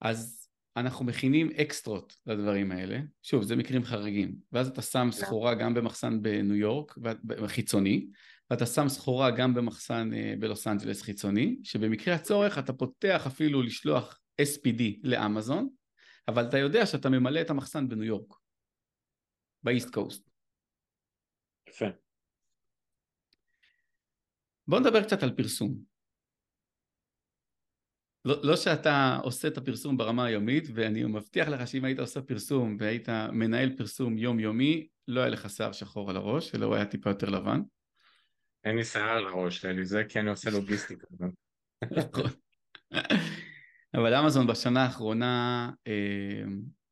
[0.00, 5.10] אז אנחנו מכינים אקסטרות לדברים האלה, שוב זה מקרים חריגים, ואז אתה שם כן.
[5.10, 6.98] סחורה גם במחסן בניו יורק,
[7.46, 8.06] חיצוני,
[8.52, 14.20] ואתה שם סחורה גם במחסן אה, בלוס אנג'לס חיצוני, שבמקרה הצורך אתה פותח אפילו לשלוח
[14.42, 15.68] SPD לאמזון,
[16.28, 18.34] אבל אתה יודע שאתה ממלא את המחסן בניו יורק,
[19.62, 20.30] באיסט קוסט.
[21.68, 21.86] יפה.
[24.66, 25.78] בוא נדבר קצת על פרסום.
[28.24, 32.76] לא, לא שאתה עושה את הפרסום ברמה היומית, ואני מבטיח לך שאם היית עושה פרסום
[32.80, 37.10] והיית מנהל פרסום יומיומי, לא היה לך שיער שחור על הראש, אלא הוא היה טיפה
[37.10, 37.60] יותר לבן.
[38.64, 41.06] אין לי שיער על הראש, זה כי אני עושה לוגיסטיקה.
[41.98, 42.30] נכון.
[43.94, 46.42] אבל אמזון בשנה האחרונה אה,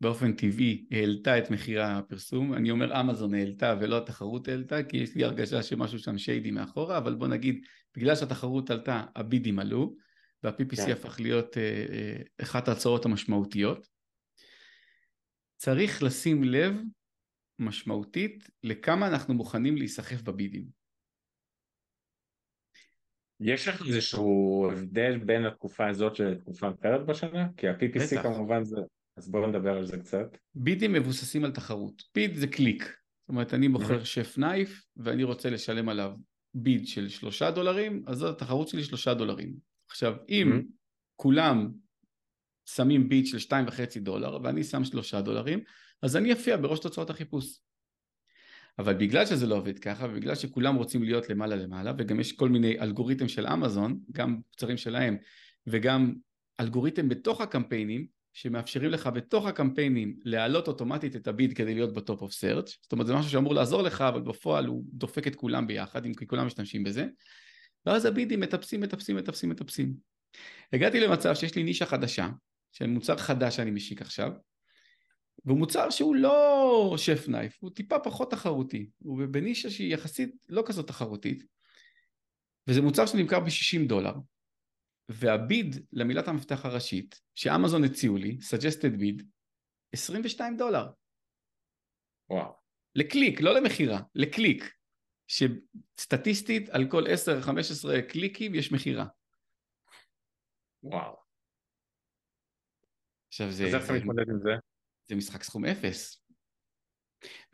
[0.00, 5.14] באופן טבעי העלתה את מחיר הפרסום, אני אומר אמזון העלתה ולא התחרות העלתה כי יש
[5.14, 7.64] לי הרגשה שמשהו שם שיידי מאחורה, אבל בוא נגיד
[7.96, 9.94] בגלל שהתחרות עלתה הבידים עלו
[10.42, 10.92] וה-PPC כן.
[10.92, 13.87] הפך להיות אה, אה, אחת ההצעות המשמעותיות.
[15.56, 16.76] צריך לשים לב
[17.59, 20.80] משמעותית לכמה אנחנו מוכנים להיסחף בבידים.
[23.40, 27.48] יש לך איזשהו הבדל בין התקופה הזאת לתקופה אחרת בשנה?
[27.57, 28.22] כי ה-PPC בטח.
[28.22, 28.76] כמובן זה
[29.16, 30.37] אז בואו נדבר על זה קצת.
[30.55, 32.03] בידים מבוססים על תחרות.
[32.14, 32.83] ביד זה קליק.
[32.83, 36.12] זאת אומרת, אני בוחר שף נייף ואני רוצה לשלם עליו
[36.55, 39.55] ביד של שלושה דולרים, אז זאת התחרות שלי שלושה דולרים.
[39.90, 40.62] עכשיו, אם
[41.16, 41.70] כולם
[42.66, 45.61] שמים bid של שתיים וחצי דולר ואני שם שלושה דולרים,
[46.03, 47.61] אז אני אופיע בראש תוצאות החיפוש.
[48.81, 52.49] אבל בגלל שזה לא עובד ככה, ובגלל שכולם רוצים להיות למעלה למעלה, וגם יש כל
[52.49, 55.16] מיני אלגוריתם של אמזון, גם מוצרים שלהם,
[55.66, 56.14] וגם
[56.61, 62.02] אלגוריתם בתוך הקמפיינים, שמאפשרים לך בתוך הקמפיינים להעלות אוטומטית את ה bid כדי להיות ב
[62.02, 65.37] top of search זאת אומרת זה משהו שאמור לעזור לך אבל בפועל הוא דופק את
[65.37, 67.07] כולם ביחד כי כולם משתמשים בזה.
[67.87, 69.95] ואז הבידים מטפסים מטפסים מטפסים מטפסים.
[70.73, 72.29] הגעתי למצב שיש לי נישה חדשה
[72.73, 74.33] של מוצר חדש שאני משיק עכשיו
[75.44, 80.62] והוא מוצר שהוא לא שף נייף הוא טיפה פחות תחרותי הוא בנישה שהיא יחסית לא
[80.66, 81.44] כזאת תחרותית
[82.68, 84.14] וזה מוצר שנמכר ב-60 דולר
[85.11, 89.24] והביד למילת המפתח הראשית שאמזון הציעו לי, suggested bid,
[89.92, 90.87] 22 דולר.
[92.31, 92.53] וואו.
[92.94, 94.64] לקליק, לא למכירה, לקליק.
[95.26, 99.07] שסטטיסטית על כל 10-15 קליקים יש מכירה.
[100.83, 101.16] וואו.
[103.29, 103.66] עכשיו זה...
[103.66, 104.50] אז איך אתה מתמודד עם זה?
[105.11, 106.25] זה משחק סכום אפס.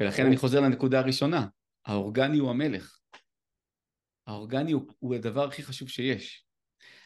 [0.01, 1.47] ולכן אני חוזר לנקודה הראשונה,
[1.87, 2.99] האורגני הוא המלך.
[4.27, 6.47] האורגני הוא, הוא הדבר הכי חשוב שיש.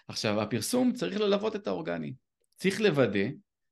[0.09, 2.15] עכשיו הפרסום צריך ללוות את האורגני,
[2.57, 3.29] צריך לוודא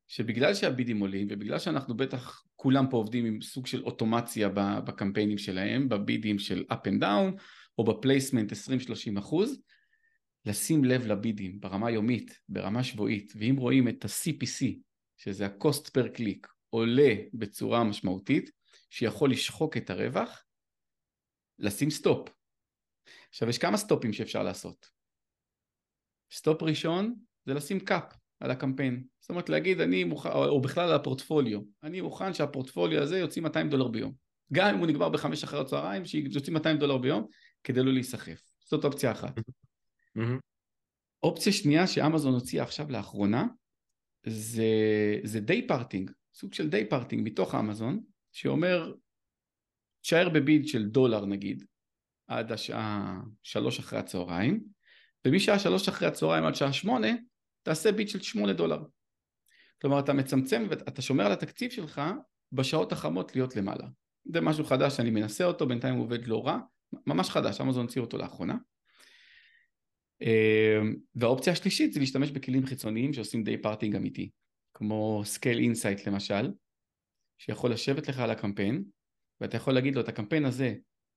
[0.07, 4.49] שבגלל שה bid ים עולים ובגלל שאנחנו בטח כולם פה עובדים עם סוג של אוטומציה
[4.85, 7.43] בקמפיינים שלהם, ב bid ים של up and down
[7.79, 9.61] או ב placement 20-30 אחוז,
[10.47, 14.79] לשים לב ל bid ים ברמה יומית, ברמה שבועית, ואם רואים את ה-CPC,
[15.17, 18.51] שזה ה-cost per click, עולה בצורה משמעותית,
[18.91, 20.45] שיכול לשחוק את הרווח,
[21.59, 22.29] לשים סטופ.
[23.29, 24.91] עכשיו יש כמה סטופים שאפשר לעשות.
[26.33, 29.05] סטופ ראשון זה לשים cap על הקמפיין.
[29.21, 33.69] זאת אומרת להגיד אני מוכן, או בכלל על הפורטפוליו, אני מוכן שהפורטפוליו הזה יוציא 200
[33.69, 34.13] דולר ביום.
[34.53, 37.27] גם אם הוא נגמר בחמש אחרי הצהריים, שיוציא 200 דולר ביום
[37.65, 38.43] כדי לא להיסחף.
[38.65, 39.41] זאת אופציה אחת.
[41.23, 43.47] אופציה שנייה שאמזון הוציאה עכשיו לאחרונה
[44.27, 44.65] זה,
[45.25, 48.01] זה day parting, סוג של day parting מתוך אמזון,
[48.33, 48.95] שאומר
[50.03, 51.65] תשאר ב bid של דולר נגיד
[52.27, 54.65] עד השעה שלוש אחרי הצהריים
[55.27, 57.09] ומשעה שלוש אחרי הצהריים עד שעה שמונה
[57.63, 58.85] תעשה bid של שמונה דולר.
[59.81, 62.03] כלומר אתה מצמצם ואתה שומר על התקציב שלך
[62.53, 63.89] בשעות החמות להיות למעלה.
[64.25, 66.59] זה משהו חדש שאני מנסה אותו, בינתיים הוא עובד לא רע,
[67.07, 68.57] ממש חדש, אמזון הוציא אותו לאחרונה.
[70.21, 74.31] אמ, והאופציה השלישית זה להשתמש בכלים חיצוניים שעושים day parting אמיתי,
[74.79, 76.53] כמו Scale Insights למשל,
[77.39, 78.85] שיכול לשבת לך על הקמפיין,
[79.41, 80.75] ואתה יכול להגיד לו את הקמפיין הזה,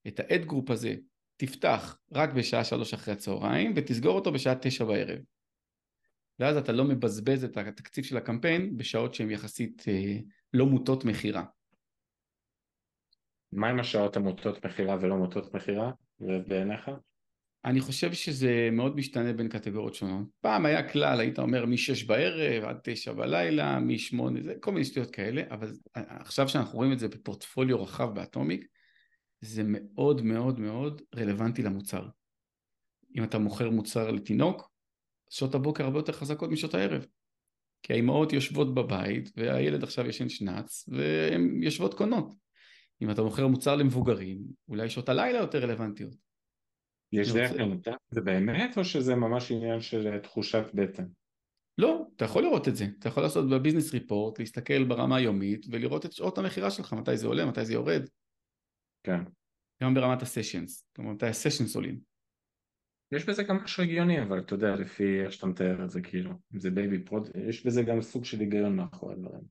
[0.08, 0.94] את ה ad group הזה,
[1.36, 5.18] תפתח רק בשעה שלוש אחרי הצהריים ותסגור אותו בשעה תשע בערב.
[6.38, 10.18] ואז אתה לא מבזבז את התקציב של הקמפיין בשעות שהן יחסית אה,
[10.52, 11.44] לא מוטות מכירה.
[13.52, 16.90] מה עם השעות המוטות מכירה ולא מוטות מכירה בעיניך?
[17.64, 20.26] אני חושב שזה מאוד משתנה בין קטגוריות שונות.
[20.40, 25.10] פעם היה כלל, היית אומר מ-6 בערב עד 9 בלילה, מ-8, זה כל מיני שטויות
[25.10, 28.66] כאלה, אבל עכשיו שאנחנו רואים את זה בפורטפוליו רחב באטומיק,
[29.40, 32.08] זה מאוד מאוד מאוד רלוונטי למוצר.
[33.16, 34.72] אם אתה מוכר מוצר לתינוק,
[35.30, 37.06] שעות הבוקר הרבה יותר חזקות משעות הערב.
[37.82, 42.34] כי האימהות יושבות בבית והילד עכשיו ישן שנץ והן יושבות קונות.
[43.02, 46.31] אם אתה מוכר מוצר למבוגרים, אולי שעות הלילה יותר רלוונטיות.
[47.12, 47.92] יש דרך למותג?
[48.10, 51.06] זה באמת או שזה ממש עניין של תחושת בטן?
[51.78, 56.06] לא, אתה יכול לראות את זה, אתה יכול לעשות בביזנס ריפורט, להסתכל ברמה היומית ולראות
[56.06, 58.02] את שעות המכירה שלך, מתי זה עולה, מתי זה יורד.
[59.06, 59.24] כן.
[59.82, 62.00] גם ברמת ה sessions, כלומר מתי ה sessions עולים.
[63.12, 66.30] יש בזה גם משהו הגיוני, אבל אתה יודע, לפי איך שאתה מתאר את זה, כאילו,
[66.54, 69.42] אם זה baby product, יש בזה גם סוג של היגיון מאחורי הדברים.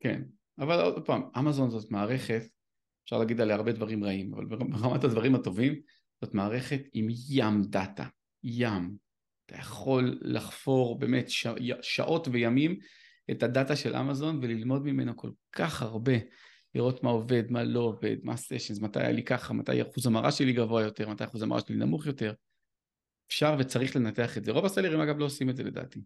[0.00, 0.22] כן,
[0.58, 2.42] אבל עוד פעם, אמזון זאת מערכת,
[3.04, 5.80] אפשר להגיד עליה הרבה דברים רעים, אבל ברמת הדברים הטובים,
[6.20, 8.06] זאת מערכת עם ים דאטה,
[8.42, 8.96] ים.
[9.46, 11.46] אתה יכול לחפור באמת ש...
[11.82, 12.78] שעות וימים
[13.30, 16.12] את הדאטה של אמזון וללמוד ממנו כל כך הרבה.
[16.74, 20.32] לראות מה עובד, מה לא עובד, מה הסשנס, מתי היה לי ככה, מתי אחוז המרה
[20.32, 22.32] שלי גבוה יותר, מתי אחוז המרה שלי נמוך יותר.
[23.28, 24.52] אפשר וצריך לנתח את זה.
[24.52, 25.98] רוב הסלרים אגב לא עושים את זה לדעתי.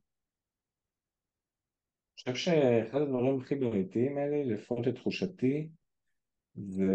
[2.27, 5.69] אני חושב שאחד הדברים הכי בעייתיים האלה, לפחות לתחושתי,
[6.55, 6.93] זה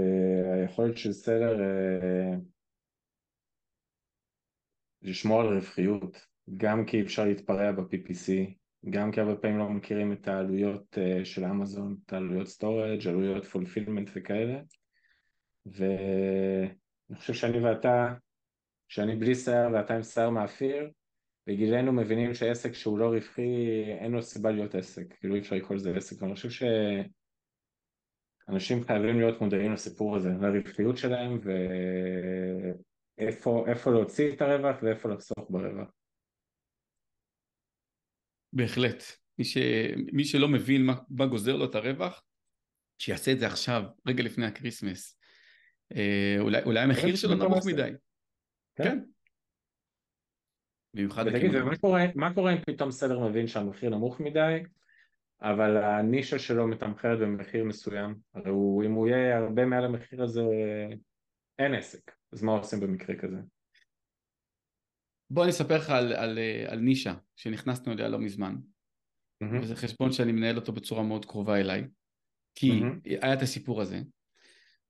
[0.54, 2.36] היכולת של סלר אה,
[5.02, 6.26] לשמור על רווחיות,
[6.58, 8.54] גם כי אפשר להתפרע ב-PPC,
[8.90, 13.46] גם כי הרבה פעמים לא מכירים את העלויות uh, של אמזון, את העלויות storage, עלויות
[13.46, 14.60] fulfillment וכאלה.
[15.66, 18.14] ואני חושב שאני ואתה,
[18.88, 20.90] שאני בלי שיער ואתה עם שיער מאפיר,
[21.48, 25.76] בגילנו מבינים שעסק שהוא לא רווחי אין לו סיבה להיות עסק, כאילו אי אפשר לקרוא
[25.76, 26.50] לזה עסק, ואני חושב
[28.50, 31.40] שאנשים חייבים להיות מודעים לסיפור הזה, לרווחיות שלהם
[33.18, 35.90] ואיפה להוציא את הרווח ואיפה לחסוך ברווח.
[38.54, 39.04] בהחלט.
[39.40, 39.58] מי, ש...
[40.14, 42.24] מי שלא מבין מה, מה גוזר לו את הרווח,
[43.00, 45.20] שיעשה את זה עכשיו, רגע לפני הקריסמס.
[45.96, 47.90] אה, אולי, אולי המחיר שלו נמוך מדי.
[48.76, 48.84] כן.
[48.84, 49.00] כן.
[50.94, 51.26] במיוחד...
[51.28, 54.64] ותגיד, ומה קורה, מה קורה אם פתאום seller מבין שהמחיר נמוך מדי,
[55.42, 58.16] אבל הנישה שלו מתמחרת במחיר מסוים?
[58.34, 60.42] הרי הוא, אם הוא יהיה הרבה מעל המחיר הזה,
[61.60, 62.12] אין עסק.
[62.32, 63.38] אז מה עושים במקרה כזה?
[65.30, 69.62] בוא אני אספר לך על, על, על נישה שנכנסנו אליה לא מזמן mm-hmm.
[69.62, 71.88] וזה חשבון שאני מנהל אותו בצורה מאוד קרובה אליי
[72.56, 73.10] כי mm-hmm.
[73.22, 74.02] היה את הסיפור הזה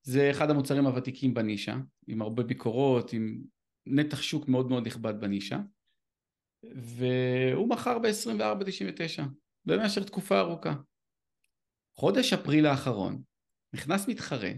[0.02, 1.78] זה אחד המוצרים הוותיקים בנישה
[2.08, 3.42] עם הרבה ביקורות עם
[3.86, 5.60] נתח שוק מאוד מאוד נכבד בנישה
[6.64, 9.24] והוא מכר ב-24.99
[9.66, 10.76] במשך תקופה ארוכה
[11.96, 13.22] חודש אפריל האחרון
[13.74, 14.52] נכנס מתחרה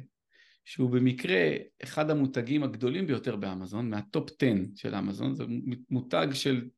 [0.70, 1.52] שהוא במקרה
[1.84, 5.44] אחד המותגים הגדולים ביותר באמזון, מהטופ 10 של אמזון, זה
[5.90, 6.70] מותג של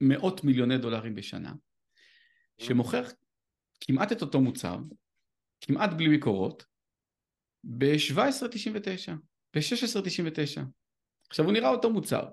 [0.00, 1.52] מאות מיליוני דולרים בשנה,
[2.58, 3.02] שמוכר
[3.80, 4.78] כמעט את אותו מוצר,
[5.60, 6.64] כמעט בלי ביקורות,
[7.64, 9.12] ב-17.99,
[9.54, 10.60] ב-16.99.
[11.28, 12.28] עכשיו הוא נראה אותו מוצר.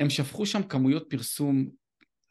[0.00, 1.70] הם שפכו שם כמויות פרסום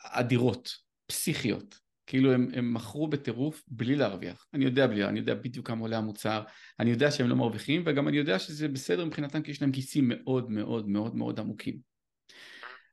[0.03, 0.69] אדירות,
[1.05, 1.79] פסיכיות.
[2.11, 4.45] כאילו הם, הם מכרו בטירוף בלי להרוויח.
[4.53, 6.43] אני יודע בלי, אני יודע בדיוק כמה עולה המוצר,
[6.79, 10.07] אני יודע שהם לא מרוויחים, וגם אני יודע שזה בסדר מבחינתם כי יש להם כיסים
[10.07, 11.77] מאוד מאוד מאוד מאוד עמוקים.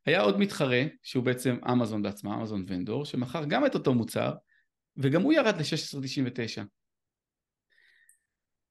[0.07, 4.33] היה עוד מתחרה, שהוא בעצם אמזון בעצמה, אמזון ונדור, שמכר גם את אותו מוצר,
[4.96, 6.64] וגם הוא ירד ל-16.99.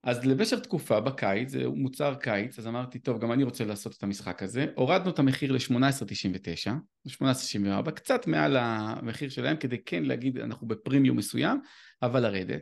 [0.08, 4.04] אז למשך תקופה בקיץ, זה מוצר קיץ, אז אמרתי, טוב, גם אני רוצה לעשות את
[4.04, 4.66] המשחק הזה.
[4.76, 6.72] הורדנו את המחיר ל-18.99,
[7.08, 11.62] 18.64, קצת מעל המחיר שלהם, כדי כן להגיד, אנחנו בפרימיום מסוים,
[12.02, 12.62] אבל לרדת.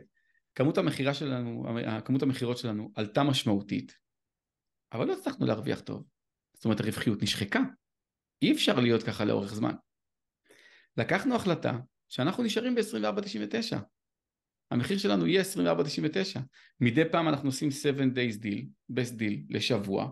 [0.54, 1.64] כמות המכירה שלנו,
[2.04, 3.94] כמות המכירות שלנו עלתה משמעותית,
[4.92, 6.04] אבל לא הצלחנו להרוויח טוב.
[6.54, 7.60] זאת אומרת, הרווחיות נשחקה.
[8.42, 9.74] אי אפשר להיות ככה לאורך זמן.
[10.96, 11.78] לקחנו החלטה
[12.08, 13.76] שאנחנו נשארים ב-24.99.
[14.70, 16.40] המחיר שלנו יהיה 24.99.
[16.80, 20.10] מדי פעם אנחנו עושים 7 days deal, best deal, לשבוע,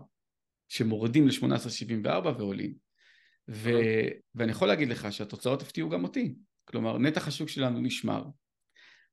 [0.67, 2.73] שמורידים ל-18.74 ועולים.
[3.49, 3.69] ו...
[4.35, 6.35] ואני יכול להגיד לך שהתוצאות הפתיעו גם אותי.
[6.65, 8.23] כלומר, נתח השוק שלנו נשמר.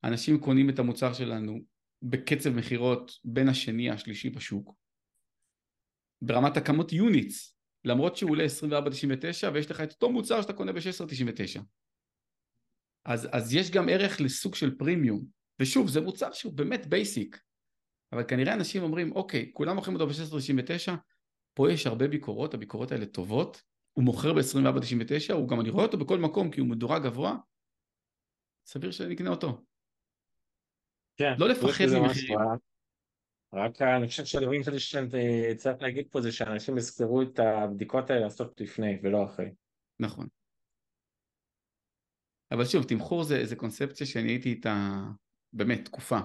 [0.05, 1.59] אנשים קונים את המוצר שלנו
[2.03, 4.75] בקצב מכירות בין השני השלישי בשוק.
[6.23, 11.61] ברמת הכמות units, למרות שהוא עולה 24.99 ויש לך את אותו מוצר שאתה קונה ב-16.99.
[13.05, 15.25] אז, אז יש גם ערך לסוג של פרימיום,
[15.61, 17.41] ושוב זה מוצר שהוא באמת basic,
[18.13, 20.93] אבל כנראה אנשים אומרים אוקיי כולם מוכרים אותו ב-16.99
[21.55, 23.63] פה יש הרבה ביקורות, הביקורות האלה טובות,
[23.93, 27.37] הוא מוכר ב-24.99, הוא גם אני רואה אותו בכל מקום כי הוא מדורג גבוה,
[28.67, 29.63] סביר שאני אקנה אותו.
[31.17, 32.39] כן, לא לפחד ממחירים.
[33.55, 38.99] רק אני חושב שהדברים שצריך להגיד פה זה שאנשים יזכרו את הבדיקות האלה לעשות לפני
[39.03, 39.51] ולא אחרי.
[40.01, 40.29] נכון.
[42.53, 45.03] אבל שוב, תמחור זה, זה קונספציה שאני הייתי איתה
[45.53, 46.19] באמת תקופה.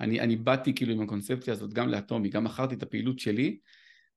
[0.00, 3.58] אני, אני באתי כאילו עם הקונספציה הזאת גם לאטומי, גם מכרתי את הפעילות שלי,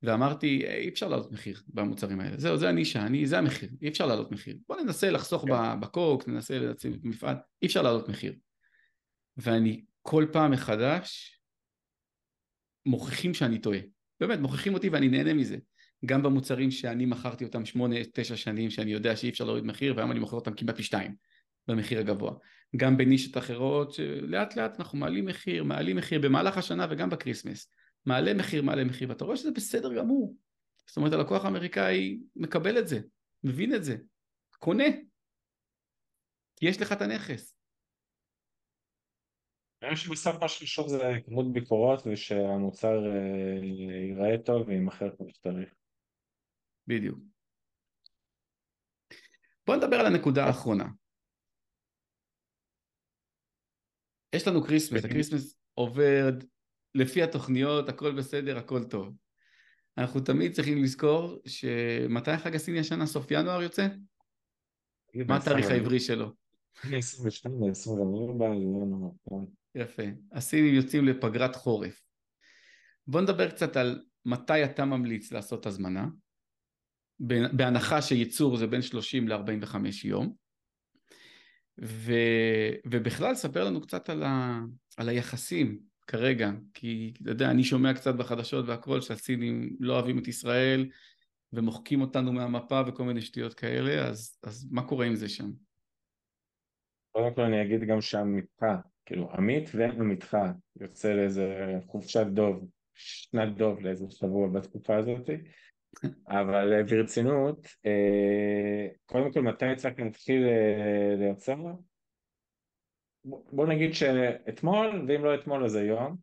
[0.03, 4.05] ואמרתי אי אפשר לעלות מחיר במוצרים האלה, זהו, זה הנישה, אני, זה המחיר, אי אפשר
[4.05, 4.57] לעלות מחיר.
[4.67, 5.79] בוא ננסה לחסוך כן.
[5.79, 8.33] בקוק, ננסה להציב במפעל, אי אפשר לעלות מחיר.
[9.37, 11.39] ואני כל פעם מחדש
[12.85, 13.79] מוכיחים שאני טועה.
[14.19, 15.57] באמת, מוכיחים אותי ואני נהנה מזה.
[16.05, 20.11] גם במוצרים שאני מכרתי אותם שמונה, תשע שנים, שאני יודע שאי אפשר להוריד מחיר, והיום
[20.11, 21.15] אני מוכר אותם כמעט פי שתיים
[21.67, 22.33] במחיר הגבוה.
[22.77, 27.71] גם בנישות אחרות, שלאט לאט אנחנו מעלים מחיר, מעלים מחיר במהלך השנה וגם בקריסמס.
[28.05, 30.35] מעלה מחיר, מעלה מחיר, ואתה רואה שזה בסדר גמור.
[30.87, 32.99] זאת אומרת, הלקוח האמריקאי מקבל את זה,
[33.43, 33.97] מבין את זה,
[34.59, 34.83] קונה.
[36.61, 37.55] יש לך את הנכס.
[39.83, 45.73] אני חושב שבסוף מה שחשוב זה כמות ביקורות ושהמוצר אה, ייראה טוב ויימכר כמו שצריך.
[46.87, 47.19] בדיוק.
[49.67, 50.85] בוא נדבר על הנקודה האחרונה.
[54.33, 56.33] יש לנו כריסמס, הכריסמס עובד
[56.95, 59.15] לפי התוכניות, הכל בסדר, הכל טוב.
[59.97, 63.87] אנחנו תמיד צריכים לזכור שמתי החג הסיני השנה, סוף ינואר יוצא?
[65.27, 66.31] מה התאריך העברי שלו?
[66.93, 68.45] 22, 24,
[69.75, 70.03] יפה.
[70.31, 72.01] הסינים יוצאים לפגרת חורף.
[73.07, 76.07] בוא נדבר קצת על מתי אתה ממליץ לעשות הזמנה,
[77.53, 80.33] בהנחה שייצור זה בין 30 ל-45 יום,
[81.81, 82.13] ו,
[82.85, 84.59] ובכלל ספר לנו קצת על, ה,
[84.97, 90.27] על היחסים כרגע, כי אתה יודע, אני שומע קצת בחדשות והכל שהסינים לא אוהבים את
[90.27, 90.89] ישראל
[91.53, 95.49] ומוחקים אותנו מהמפה וכל מיני שטויות כאלה, אז, אז מה קורה עם זה שם?
[97.11, 98.65] קודם כל אני אגיד גם שעמיתך,
[99.05, 100.37] כאילו עמית ועמיתך
[100.81, 105.29] יוצא לאיזה חופשת דוב, שנת דוב לאיזה שבוע בתקופה הזאת,
[106.27, 111.55] אבל אה, ברצינות, אה, קודם כל מתי צריך להתחיל אה, לייצר?
[113.25, 116.17] בוא נגיד שאתמול, ואם לא אתמול אז היום,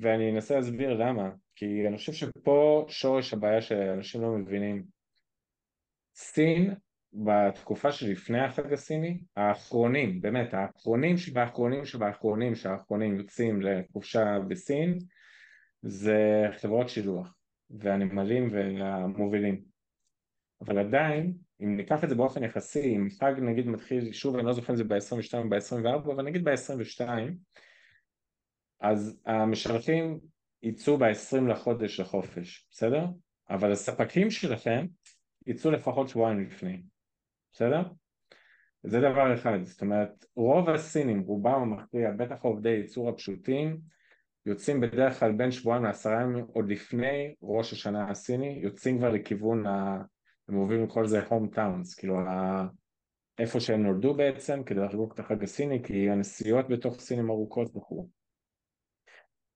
[0.00, 4.84] ואני אנסה להסביר למה, כי אני חושב שפה שורש הבעיה שאנשים לא מבינים.
[6.14, 6.74] סין
[7.12, 14.98] בתקופה שלפני החג הסיני, האחרונים, באמת האחרונים שבאחרונים שבאחרונים שהאחרונים יוצאים לחופשה בסין
[15.82, 17.35] זה חברות שילוח
[17.70, 19.62] והנמלים והמובילים
[20.60, 24.52] אבל עדיין אם ניקח את זה באופן יחסי, אם חג נגיד מתחיל, שוב אני לא
[24.52, 27.08] זוכר אם זה ב-22 או ב-24 אבל נגיד ב-22
[28.80, 30.20] אז המשרתים
[30.62, 33.06] יצאו ב-20 לחודש לחופש, בסדר?
[33.50, 34.86] אבל הספקים שלכם
[35.46, 36.82] יצאו לפחות שבועיים לפני
[37.52, 37.82] בסדר?
[38.82, 43.80] זה דבר אחד, זאת אומרת רוב הסינים, רובם המכריע, בטח עובדי ייצור הפשוטים,
[44.46, 49.66] יוצאים בדרך כלל בין שבועיים לעשרה ימים עוד לפני ראש השנה הסיני, יוצאים כבר לכיוון,
[49.66, 50.02] ה...
[50.48, 52.66] הם אוהבים לקרוא לזה home towns, כאילו ה...
[53.38, 58.08] איפה שהם נולדו בעצם, כדי לחגוג את החג הסיני, כי הנסיעות בתוך סינים ארוכות וכו'.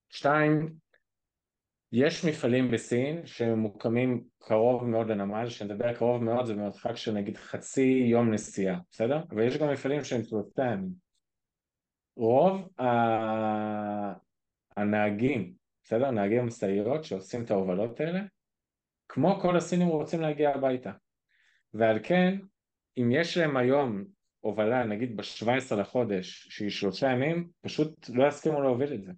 [0.09, 0.75] שתיים,
[1.93, 8.07] יש מפעלים בסין שמוקמים קרוב מאוד לנמל, כשנדבר קרוב מאוד זה במרחק של נגיד חצי
[8.11, 9.23] יום נסיעה, בסדר?
[9.31, 10.75] אבל יש גם מפעלים שהם שלושה.
[12.17, 12.69] רוב
[14.81, 15.53] הנהגים,
[15.85, 16.11] בסדר?
[16.11, 18.21] נהגי המשאיות שעושים את ההובלות האלה,
[19.09, 20.93] כמו כל הסינים רוצים להגיע הביתה.
[21.75, 22.39] ועל כן,
[22.99, 24.05] אם יש להם היום
[24.41, 29.13] הובלה, נגיד ב-17 לחודש, שהיא שלושה ימים, פשוט לא יסכימו להוביל את זה.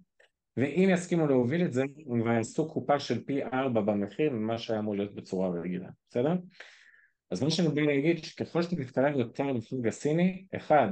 [0.57, 4.79] ואם יסכימו להוביל את זה, הם כבר יעשו קופה של פי ארבע במחיר ממה שהיה
[4.79, 6.33] אמור להיות בצורה רגילה, בסדר?
[7.31, 10.87] אז מה שאני בא להגיד שככל שאתה מתקרב יותר לפלוג הסיני, אחד,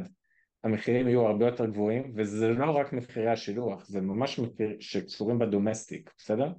[0.64, 6.12] המחירים יהיו הרבה יותר גבוהים, וזה לא רק מחירי השילוח, זה ממש מחירים שקשורים בדומסטיק,
[6.18, 6.51] בסדר?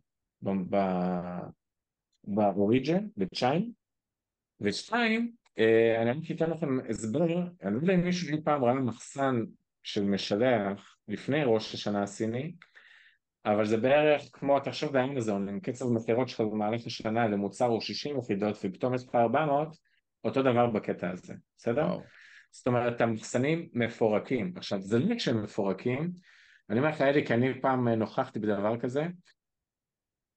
[2.24, 3.70] באוריג'ן, בצ'יין,
[4.60, 7.24] ושתיים, אה, אני רק אתן לכם הסבר,
[7.62, 9.44] אני לא יודע אם מישהו אי פעם ראה מחסן
[9.82, 12.52] של משלח לפני ראש השנה הסיני,
[13.44, 18.18] אבל זה בערך כמו, תחשוב באמזון, עם קצב מכירות שלך במהלך השנה למוצר הוא 60
[18.18, 19.76] יחידות ופתאום יש לך 400,
[20.24, 21.84] אותו דבר בקטע הזה, בסדר?
[21.84, 22.02] וואו.
[22.52, 24.52] זאת אומרת, המחסנים מפורקים.
[24.56, 26.12] עכשיו, זה לא כשהם מפורקים,
[26.70, 29.06] אני אומר לך, אלי, כי אני פעם נוכחתי בדבר כזה,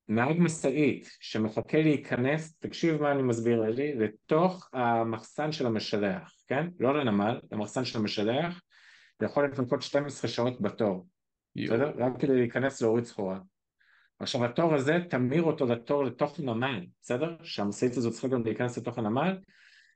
[0.07, 6.67] נהג משאית שמחכה להיכנס, תקשיב מה אני מסביר לי, לתוך המחסן של המשלח, כן?
[6.79, 8.61] לא לנמל, למחסן של המשלח,
[9.21, 11.07] יכול לחכות 12 שעות בתור,
[11.55, 11.91] בסדר?
[11.97, 13.39] רק כדי להיכנס להוריד סחורה.
[14.19, 17.35] עכשיו התור הזה, תמיר אותו לתור לתוך נמל, בסדר?
[17.43, 19.37] שהמשאית הזו צריכה גם להיכנס לתוך הנמל,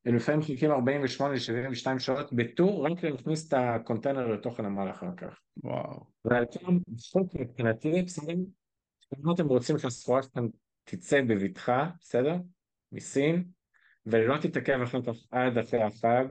[0.05, 5.39] הם לפעמים חיכים 48-72 שעות בטור רק להכניס את הקונטיינר לתוך הנמל אחר כך.
[5.63, 6.05] וואו.
[6.25, 8.33] ועל כן, בחוק מבחינתי, בסדר?
[8.33, 10.45] אם אתם רוצים שהסחורה שלכם
[10.83, 12.35] תצא בבטחה, בסדר?
[12.91, 13.43] מסין,
[14.05, 16.25] ולא תתעכב אחר כך עד אחרי החג,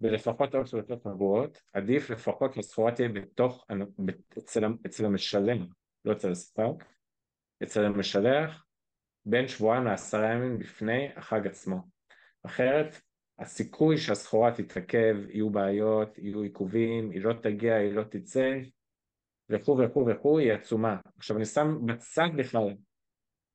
[0.00, 3.66] ולפחות עוד שלושה שבועות, עדיף לפחות שהסחורה תהיה בתוך,
[4.38, 5.66] אצל, אצל המשלם,
[6.04, 6.84] לא אצל הספק,
[7.62, 8.64] אצל המשלח,
[9.26, 11.91] בין שבועיים לעשרה ימים לפני החג עצמו.
[12.46, 13.00] אחרת
[13.38, 18.58] הסיכוי שהסחורה תתעכב, יהיו בעיות, יהיו עיכובים, היא לא תגיע, היא לא תצא,
[19.50, 20.96] וכו' וכו' וכו', היא עצומה.
[21.18, 22.74] עכשיו אני שם בצד בכלל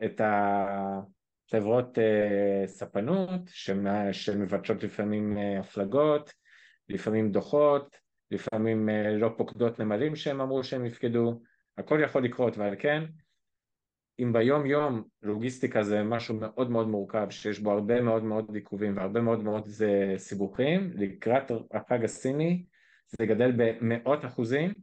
[0.06, 3.42] את החברות uh, ספנות
[4.12, 6.34] שמבקשות לפעמים uh, הפלגות,
[6.90, 7.98] לפעמים דוחות,
[8.32, 11.42] לפעמים uh, לא פוקדות נמלים שהם אמרו שהם יפקדו,
[11.78, 13.04] הכל יכול לקרות ועל כן
[14.20, 18.98] אם ביום יום לוגיסטיקה זה משהו מאוד מאוד מורכב שיש בו הרבה מאוד מאוד עיכובים
[18.98, 19.68] והרבה מאוד מאוד
[20.18, 22.64] סיבוכים לקראת החג הסיני
[23.08, 24.74] זה גדל במאות אחוזים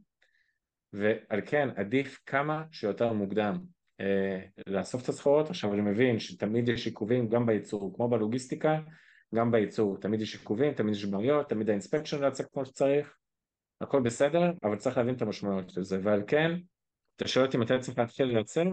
[0.93, 3.59] ועל כן עדיף כמה שיותר מוקדם
[4.01, 5.49] אה, לאסוף את הסחורות.
[5.49, 8.79] עכשיו אני מבין שתמיד יש עיכובים גם בייצור כמו בלוגיסטיקה
[9.35, 9.97] גם בייצור.
[9.97, 13.15] תמיד יש עיכובים תמיד יש בעיות תמיד ה inspection לא יצא כמו שצריך
[13.81, 15.99] הכל בסדר אבל צריך להבין את המשמעויות של זה.
[16.03, 16.51] ועל כן
[17.15, 18.63] אתה שואל אותי מתי צריך להתחיל לייצר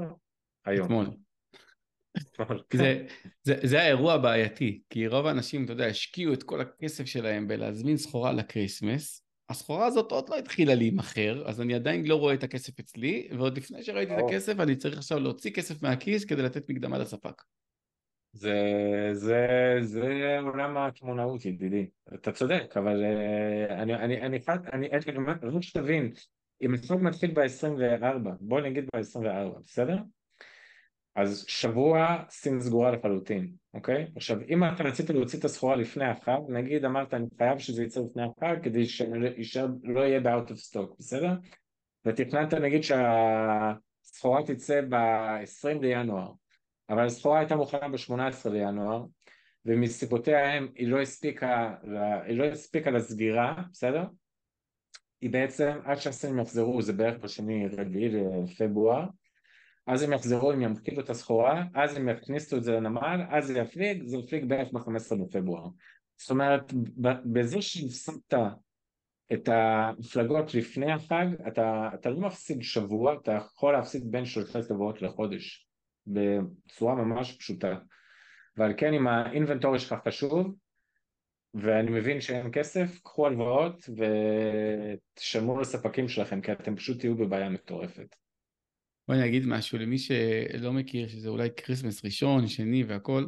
[0.65, 0.87] היום.
[0.87, 1.07] אתמול.
[2.75, 3.07] זה,
[3.43, 7.97] זה, זה האירוע הבעייתי, כי רוב האנשים, אתה יודע, השקיעו את כל הכסף שלהם בלהזמין
[7.97, 12.81] סחורה לקריסמס, הסחורה הזאת עוד לא התחילה להימכר, אז אני עדיין לא רואה את הכסף
[12.81, 16.99] אצלי, ועוד לפני שראיתי את הכסף, אני צריך עכשיו להוציא כסף מהכיס כדי לתת מקדמה
[16.99, 17.43] לספק.
[18.33, 18.57] זה,
[19.13, 19.47] זה,
[19.81, 24.39] זה עולם הקמעונאות ידידי, אתה צודק, אבל אה, אני, אני, אני,
[24.73, 24.89] אני, אני,
[25.43, 26.13] אני רוצה שתבין,
[26.63, 29.97] אם החוק מתחיל ב-24, בוא נגיד ב-24, בסדר?
[31.17, 34.07] אז שבוע סין סגורה לחלוטין, אוקיי?
[34.17, 38.01] עכשיו אם אתה רצית להוציא את הסחורה לפני החג, נגיד אמרת אני חייב שזה יצא
[38.01, 38.87] לפני החג כדי
[39.43, 41.33] שלא יהיה ב-out of stock, בסדר?
[42.07, 46.33] ותכננת נגיד שהסחורה תצא ב-20 לינואר,
[46.91, 49.05] אבל הסחורה הייתה מוכנה ב-18 לינואר
[49.67, 51.75] ומסיבותיה הם היא לא הספיקה,
[52.25, 54.05] היא לא הספיקה לסגירה, בסדר?
[55.21, 59.07] היא בעצם עד שהסינים יחזרו זה בערך בשני רביעי לפברואר
[59.87, 63.59] אז הם יחזרו, הם ימקידו את הסחורה, אז הם יכניסו את זה לנמל, אז זה
[63.59, 65.69] יפליג, זה יפליג בערך ב-15 בפברואר.
[66.17, 66.73] זאת אומרת,
[67.33, 68.35] בזה שהפסדת
[69.33, 75.03] את המפלגות לפני החג, אתה, אתה לא מפסיד שבוע, אתה יכול להפסיד בין שלושה שבועות
[75.03, 75.69] לחודש,
[76.07, 77.77] בצורה ממש פשוטה.
[78.57, 80.55] ועל כן אם ה inventory שלך חשוב,
[81.55, 83.89] ואני מבין שאין כסף, קחו הלוואות
[85.17, 88.17] ותשלמו לספקים שלכם, כי אתם פשוט תהיו בבעיה מטורפת.
[89.09, 93.27] בואי אני אגיד משהו למי שלא מכיר, שזה אולי כריסמס ראשון, שני והכל,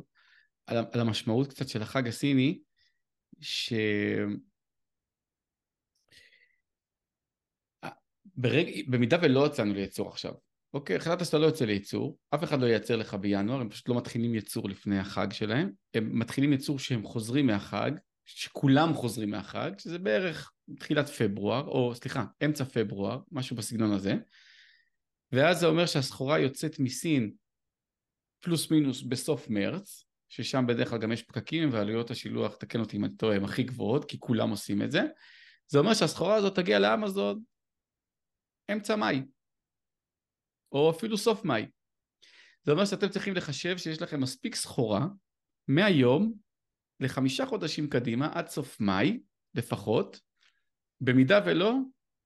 [0.66, 2.58] על, על המשמעות קצת של החג הסיני,
[3.40, 3.72] ש...
[8.36, 8.90] ברג...
[8.90, 10.32] במידה ולא יצאנו לייצור עכשיו,
[10.74, 13.96] אוקיי, החלטת שאתה לא יוצא לייצור, אף אחד לא ייצר לך בינואר, הם פשוט לא
[13.96, 17.90] מתחילים ייצור לפני החג שלהם, הם מתחילים ייצור שהם חוזרים מהחג,
[18.24, 24.14] שכולם חוזרים מהחג, שזה בערך תחילת פברואר, או סליחה, אמצע פברואר, משהו בסגנון הזה,
[25.34, 27.32] ואז זה אומר שהסחורה יוצאת מסין
[28.40, 33.04] פלוס מינוס בסוף מרץ, ששם בדרך כלל גם יש פקקים ועלויות השילוח, תקן אותי אם
[33.04, 35.00] אני טועה, הן הכי גבוהות, כי כולם עושים את זה.
[35.66, 37.42] זה אומר שהסחורה הזאת תגיע לאמזון
[38.72, 39.22] אמצע מאי,
[40.72, 41.66] או אפילו סוף מאי.
[42.62, 45.06] זה אומר שאתם צריכים לחשב שיש לכם מספיק סחורה
[45.68, 46.34] מהיום
[47.00, 49.20] לחמישה חודשים קדימה עד סוף מאי
[49.54, 50.20] לפחות,
[51.00, 51.74] במידה ולא,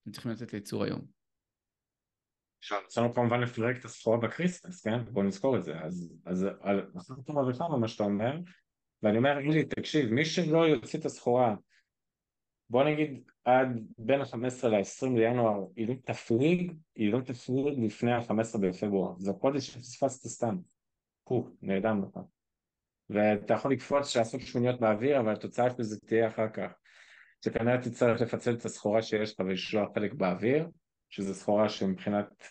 [0.01, 1.18] אתם צריכים לתת לייצור היום.
[2.71, 5.03] רצינו כמובן לפרק את הסחורה בקריסמס, כן?
[5.11, 5.79] בוא נזכור את זה.
[5.79, 8.37] אז, אז על אחת כמה וכמה מה שאתה אומר,
[9.03, 11.55] ואני אומר, אילי, תקשיב, מי שלא יוציא את הסחורה,
[12.69, 18.57] בוא נגיד עד בין ה-15 ל-20 לינואר, היא לא תפליג, היא לא תפליג לפני ה-15
[18.61, 19.13] בפברואר.
[19.17, 20.57] זה חודש שפספסת סתם.
[21.23, 22.19] פו, נרדם לך.
[23.09, 26.71] ואתה יכול לקפוץ שעשות שמיניות באוויר, אבל התוצאה של זה תהיה אחר כך.
[27.45, 30.67] שכנראה תצטרך לפצל את הסחורה שיש לך ולשלוח חלק באוויר,
[31.09, 32.43] שזו סחורה שמבחינת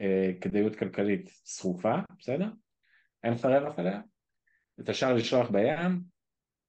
[0.00, 2.48] אה, כדאיות כלכלית שרופה, בסדר?
[3.24, 4.00] אין לך רווח עליה,
[4.80, 6.00] את השאר לשלוח בים,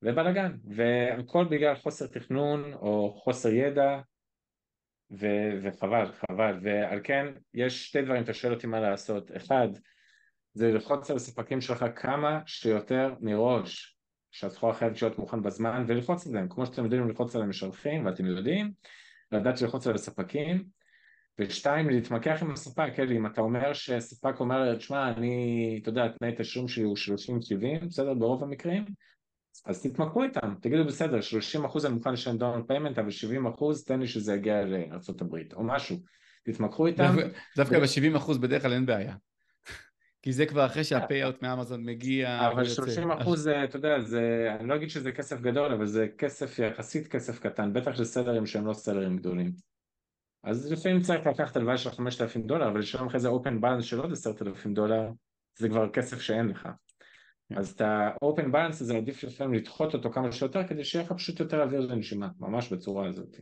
[0.01, 3.99] ובלאגן, והכל בגלל חוסר תכנון או חוסר ידע,
[5.20, 9.68] ו- וחבל, חבל, ועל כן יש שתי דברים, אתה שואל אותי מה לעשות, אחד,
[10.54, 13.97] זה ללחוץ על הספקים שלך כמה שיותר מראש,
[14.32, 18.72] שהסחורה חייבת להיות מוכן בזמן, וללחוץ עליהם, כמו שאתם יודעים ללחוץ על המשלחים, ואתם יודעים,
[19.32, 20.64] לדעת ללחוץ על הספקים,
[21.39, 26.31] ושתיים, להתמקח עם הספק, אלי, אם אתה אומר שספק אומר, תשמע, אני, אתה יודע, תנאי
[26.38, 26.97] תשלום שלי הוא
[27.81, 28.86] 30-70, בסדר, ברוב המקרים,
[29.65, 31.19] אז תתמקחו איתם, תגידו בסדר,
[31.63, 35.97] 30% אני מוכן לשלם down payment, אבל 70% תן לי שזה יגיע לארה"ב, או משהו,
[36.43, 37.15] תתמקחו איתם.
[37.57, 39.15] דווקא ב-70% בדרך כלל אין בעיה.
[40.21, 42.47] כי זה כבר אחרי שה payout מאמזון מגיע.
[42.51, 46.59] אבל 30 אחוז, אתה יודע, זה, אני לא אגיד שזה כסף גדול, אבל זה כסף
[46.59, 49.72] יחסית כסף קטן, בטח שסלרים שהם לא סלרים גדולים.
[50.43, 53.99] אז לפעמים צריך לקחת הלוואה של 5,000 דולר, אבל לשלם אחרי זה open balance של
[53.99, 55.09] עוד 10,000 דולר,
[55.59, 56.69] זה כבר כסף שאין לך.
[57.49, 57.57] כן.
[57.57, 61.39] אז את ה-open balance הזה עדיף לפעמים לדחות אותו כמה שיותר כדי שיהיה לך פשוט
[61.39, 63.35] יותר אוויר לנשימה, ממש בצורה הזאת.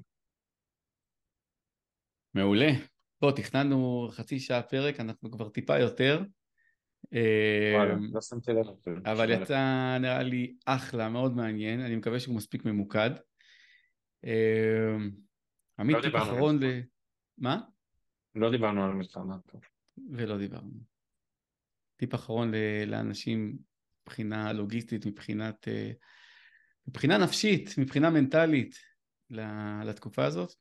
[2.34, 2.70] מעולה.
[3.22, 6.24] בוא, תכננו חצי שעה פרק, אנחנו כבר טיפה יותר.
[7.14, 8.66] אמ, לא שמתי לב.
[9.06, 13.12] אבל יצא נראה לי אחלה, מאוד מעניין, אני מקווה שהוא מספיק ממוקד.
[15.80, 16.82] עמית, טיפ אחרון ל...
[17.38, 17.62] מה?
[18.36, 19.38] לא דיברנו על מלחמה.
[20.12, 20.72] ולא דיברנו.
[21.96, 22.52] טיפ אחרון
[22.88, 23.58] לאנשים
[24.02, 25.68] מבחינה לוגיסטית, מבחינת...
[25.68, 25.92] אה,
[26.88, 28.76] מבחינה נפשית, מבחינה מנטלית
[29.86, 30.54] לתקופה הזאת?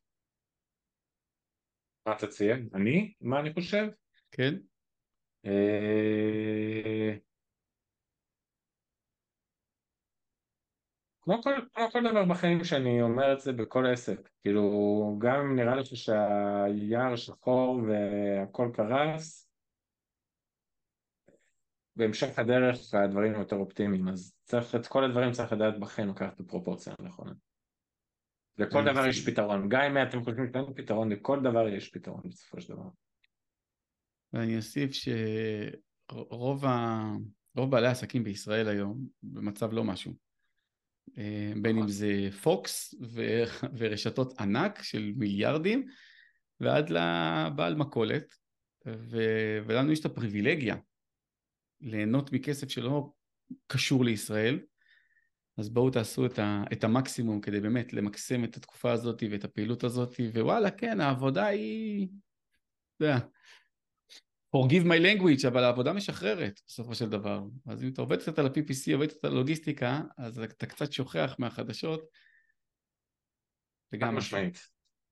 [2.07, 2.69] מה אתה ציין?
[2.73, 3.13] אני?
[3.21, 3.87] מה אני חושב?
[4.31, 4.55] כן.
[11.31, 14.61] כמו כל, כמו כל דבר בחיים שאני אומר את זה בכל עסק, כאילו
[15.21, 19.49] גם אם נראה לי שהיער שחור והכל קרס,
[21.95, 26.39] בהמשך הדרך הדברים יותר אופטימיים, אז צריך את כל הדברים צריך לדעת בחיים לקחת את
[26.39, 27.31] הפרופורציה הנכונה.
[28.57, 32.61] לכל דבר יש פתרון, גם אם אתם חושבים שאין פתרון, לכל דבר יש פתרון בסופו
[32.61, 32.89] של דבר.
[34.33, 34.91] ואני אוסיף
[36.11, 36.99] שרוב ה...
[37.55, 40.30] רוב בעלי העסקים בישראל היום במצב לא משהו.
[41.17, 41.91] אה, בין אם נכון.
[41.91, 43.43] זה פוקס ו...
[43.77, 45.87] ורשתות ענק של מיליארדים
[46.59, 48.35] ועד לבעל מכולת
[48.87, 49.17] ו...
[49.65, 50.75] ולנו יש את הפריבילגיה
[51.81, 53.13] ליהנות מכסף שלא
[53.67, 54.59] קשור לישראל
[55.57, 59.83] אז בואו תעשו את, ה, את המקסימום כדי באמת למקסם את התקופה הזאת ואת הפעילות
[59.83, 62.07] הזאת ווואלה כן העבודה היא,
[62.95, 63.17] אתה יודע,
[64.55, 67.43] forgive my language, אבל העבודה משחררת בסופו של דבר.
[67.67, 71.35] אז אם אתה עובד קצת על ה-PPC, עובד קצת על הלוגיסטיקה, אז אתה קצת שוכח
[71.39, 72.01] מהחדשות.
[73.93, 74.67] חד משמעית.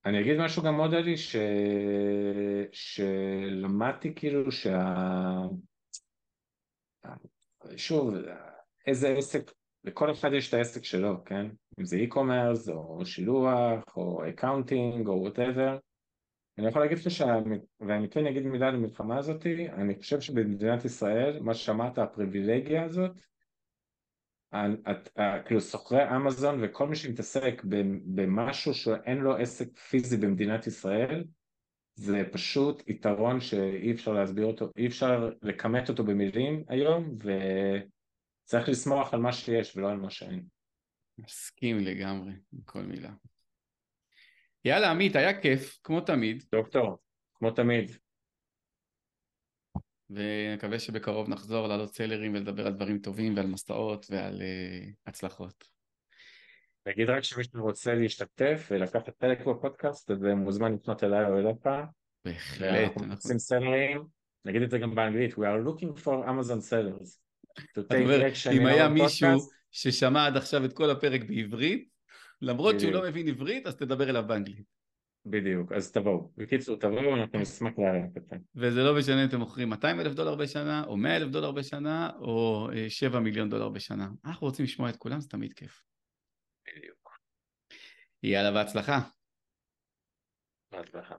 [0.06, 1.36] אני אגיד משהו גם עוד עלי, ש...
[2.72, 4.96] שלמדתי כאילו שה...
[7.76, 8.14] שוב,
[8.88, 9.52] איזה עסק,
[9.84, 11.46] לכל אחד יש את העסק שלו, כן?
[11.80, 15.78] אם זה e-commerce או שילוח או accounting או whatever
[16.60, 17.36] אני יכול להגיד לך, שה...
[17.80, 23.12] ואני כן אגיד מילה על המלחמה הזאת, אני חושב שבמדינת ישראל, מה שאמרת, הפריבילגיה הזאת,
[25.46, 27.62] כאילו סוחרי אמזון וכל מי שמתעסק
[28.06, 31.24] במשהו שאין לו עסק פיזי במדינת ישראל,
[31.96, 37.18] זה פשוט יתרון שאי אפשר להסביר אותו, אי אפשר לכמת אותו במילים היום,
[38.46, 40.46] וצריך לשמוח על מה שיש ולא על מה שאין.
[41.18, 43.12] מסכים לגמרי עם כל מילה.
[44.66, 46.44] יאללה עמית, היה כיף, כמו תמיד.
[46.52, 46.98] דוקטור,
[47.34, 47.92] כמו תמיד.
[50.10, 55.64] ונקווה שבקרוב נחזור לעלות סלרים ולדבר על דברים טובים ועל מסעות ועל uh, הצלחות.
[56.86, 61.68] נגיד רק שמישהו רוצה להשתתף ולקחת חלק בפודקאסט, אז מוזמן לפנות אליי או אליך.
[62.26, 62.98] בהחלט.
[62.98, 64.04] אנחנו רוצים סלרים,
[64.46, 67.20] נגיד את זה גם באנגלית, We are looking for Amazon sellers.
[68.52, 69.30] אם היה מישהו
[69.72, 71.90] ששמע עד עכשיו את כל הפרק בעברית,
[72.42, 72.94] למרות בדיוק.
[72.94, 74.80] שהוא לא מבין עברית, אז תדבר אליו באנגלית.
[75.26, 76.32] בדיוק, אז תבואו.
[76.38, 78.38] בקיצור, תבואו, אנחנו נשמח לארח אתכם.
[78.56, 82.10] וזה לא משנה אם אתם מוכרים 200 אלף דולר בשנה, או 100 אלף דולר בשנה,
[82.20, 84.10] או 7 אה, מיליון דולר בשנה.
[84.26, 85.84] אנחנו רוצים לשמוע את כולם, זה תמיד כיף.
[86.68, 87.20] בדיוק.
[88.24, 89.00] יאללה, בהצלחה.
[90.72, 91.16] בהצלחה.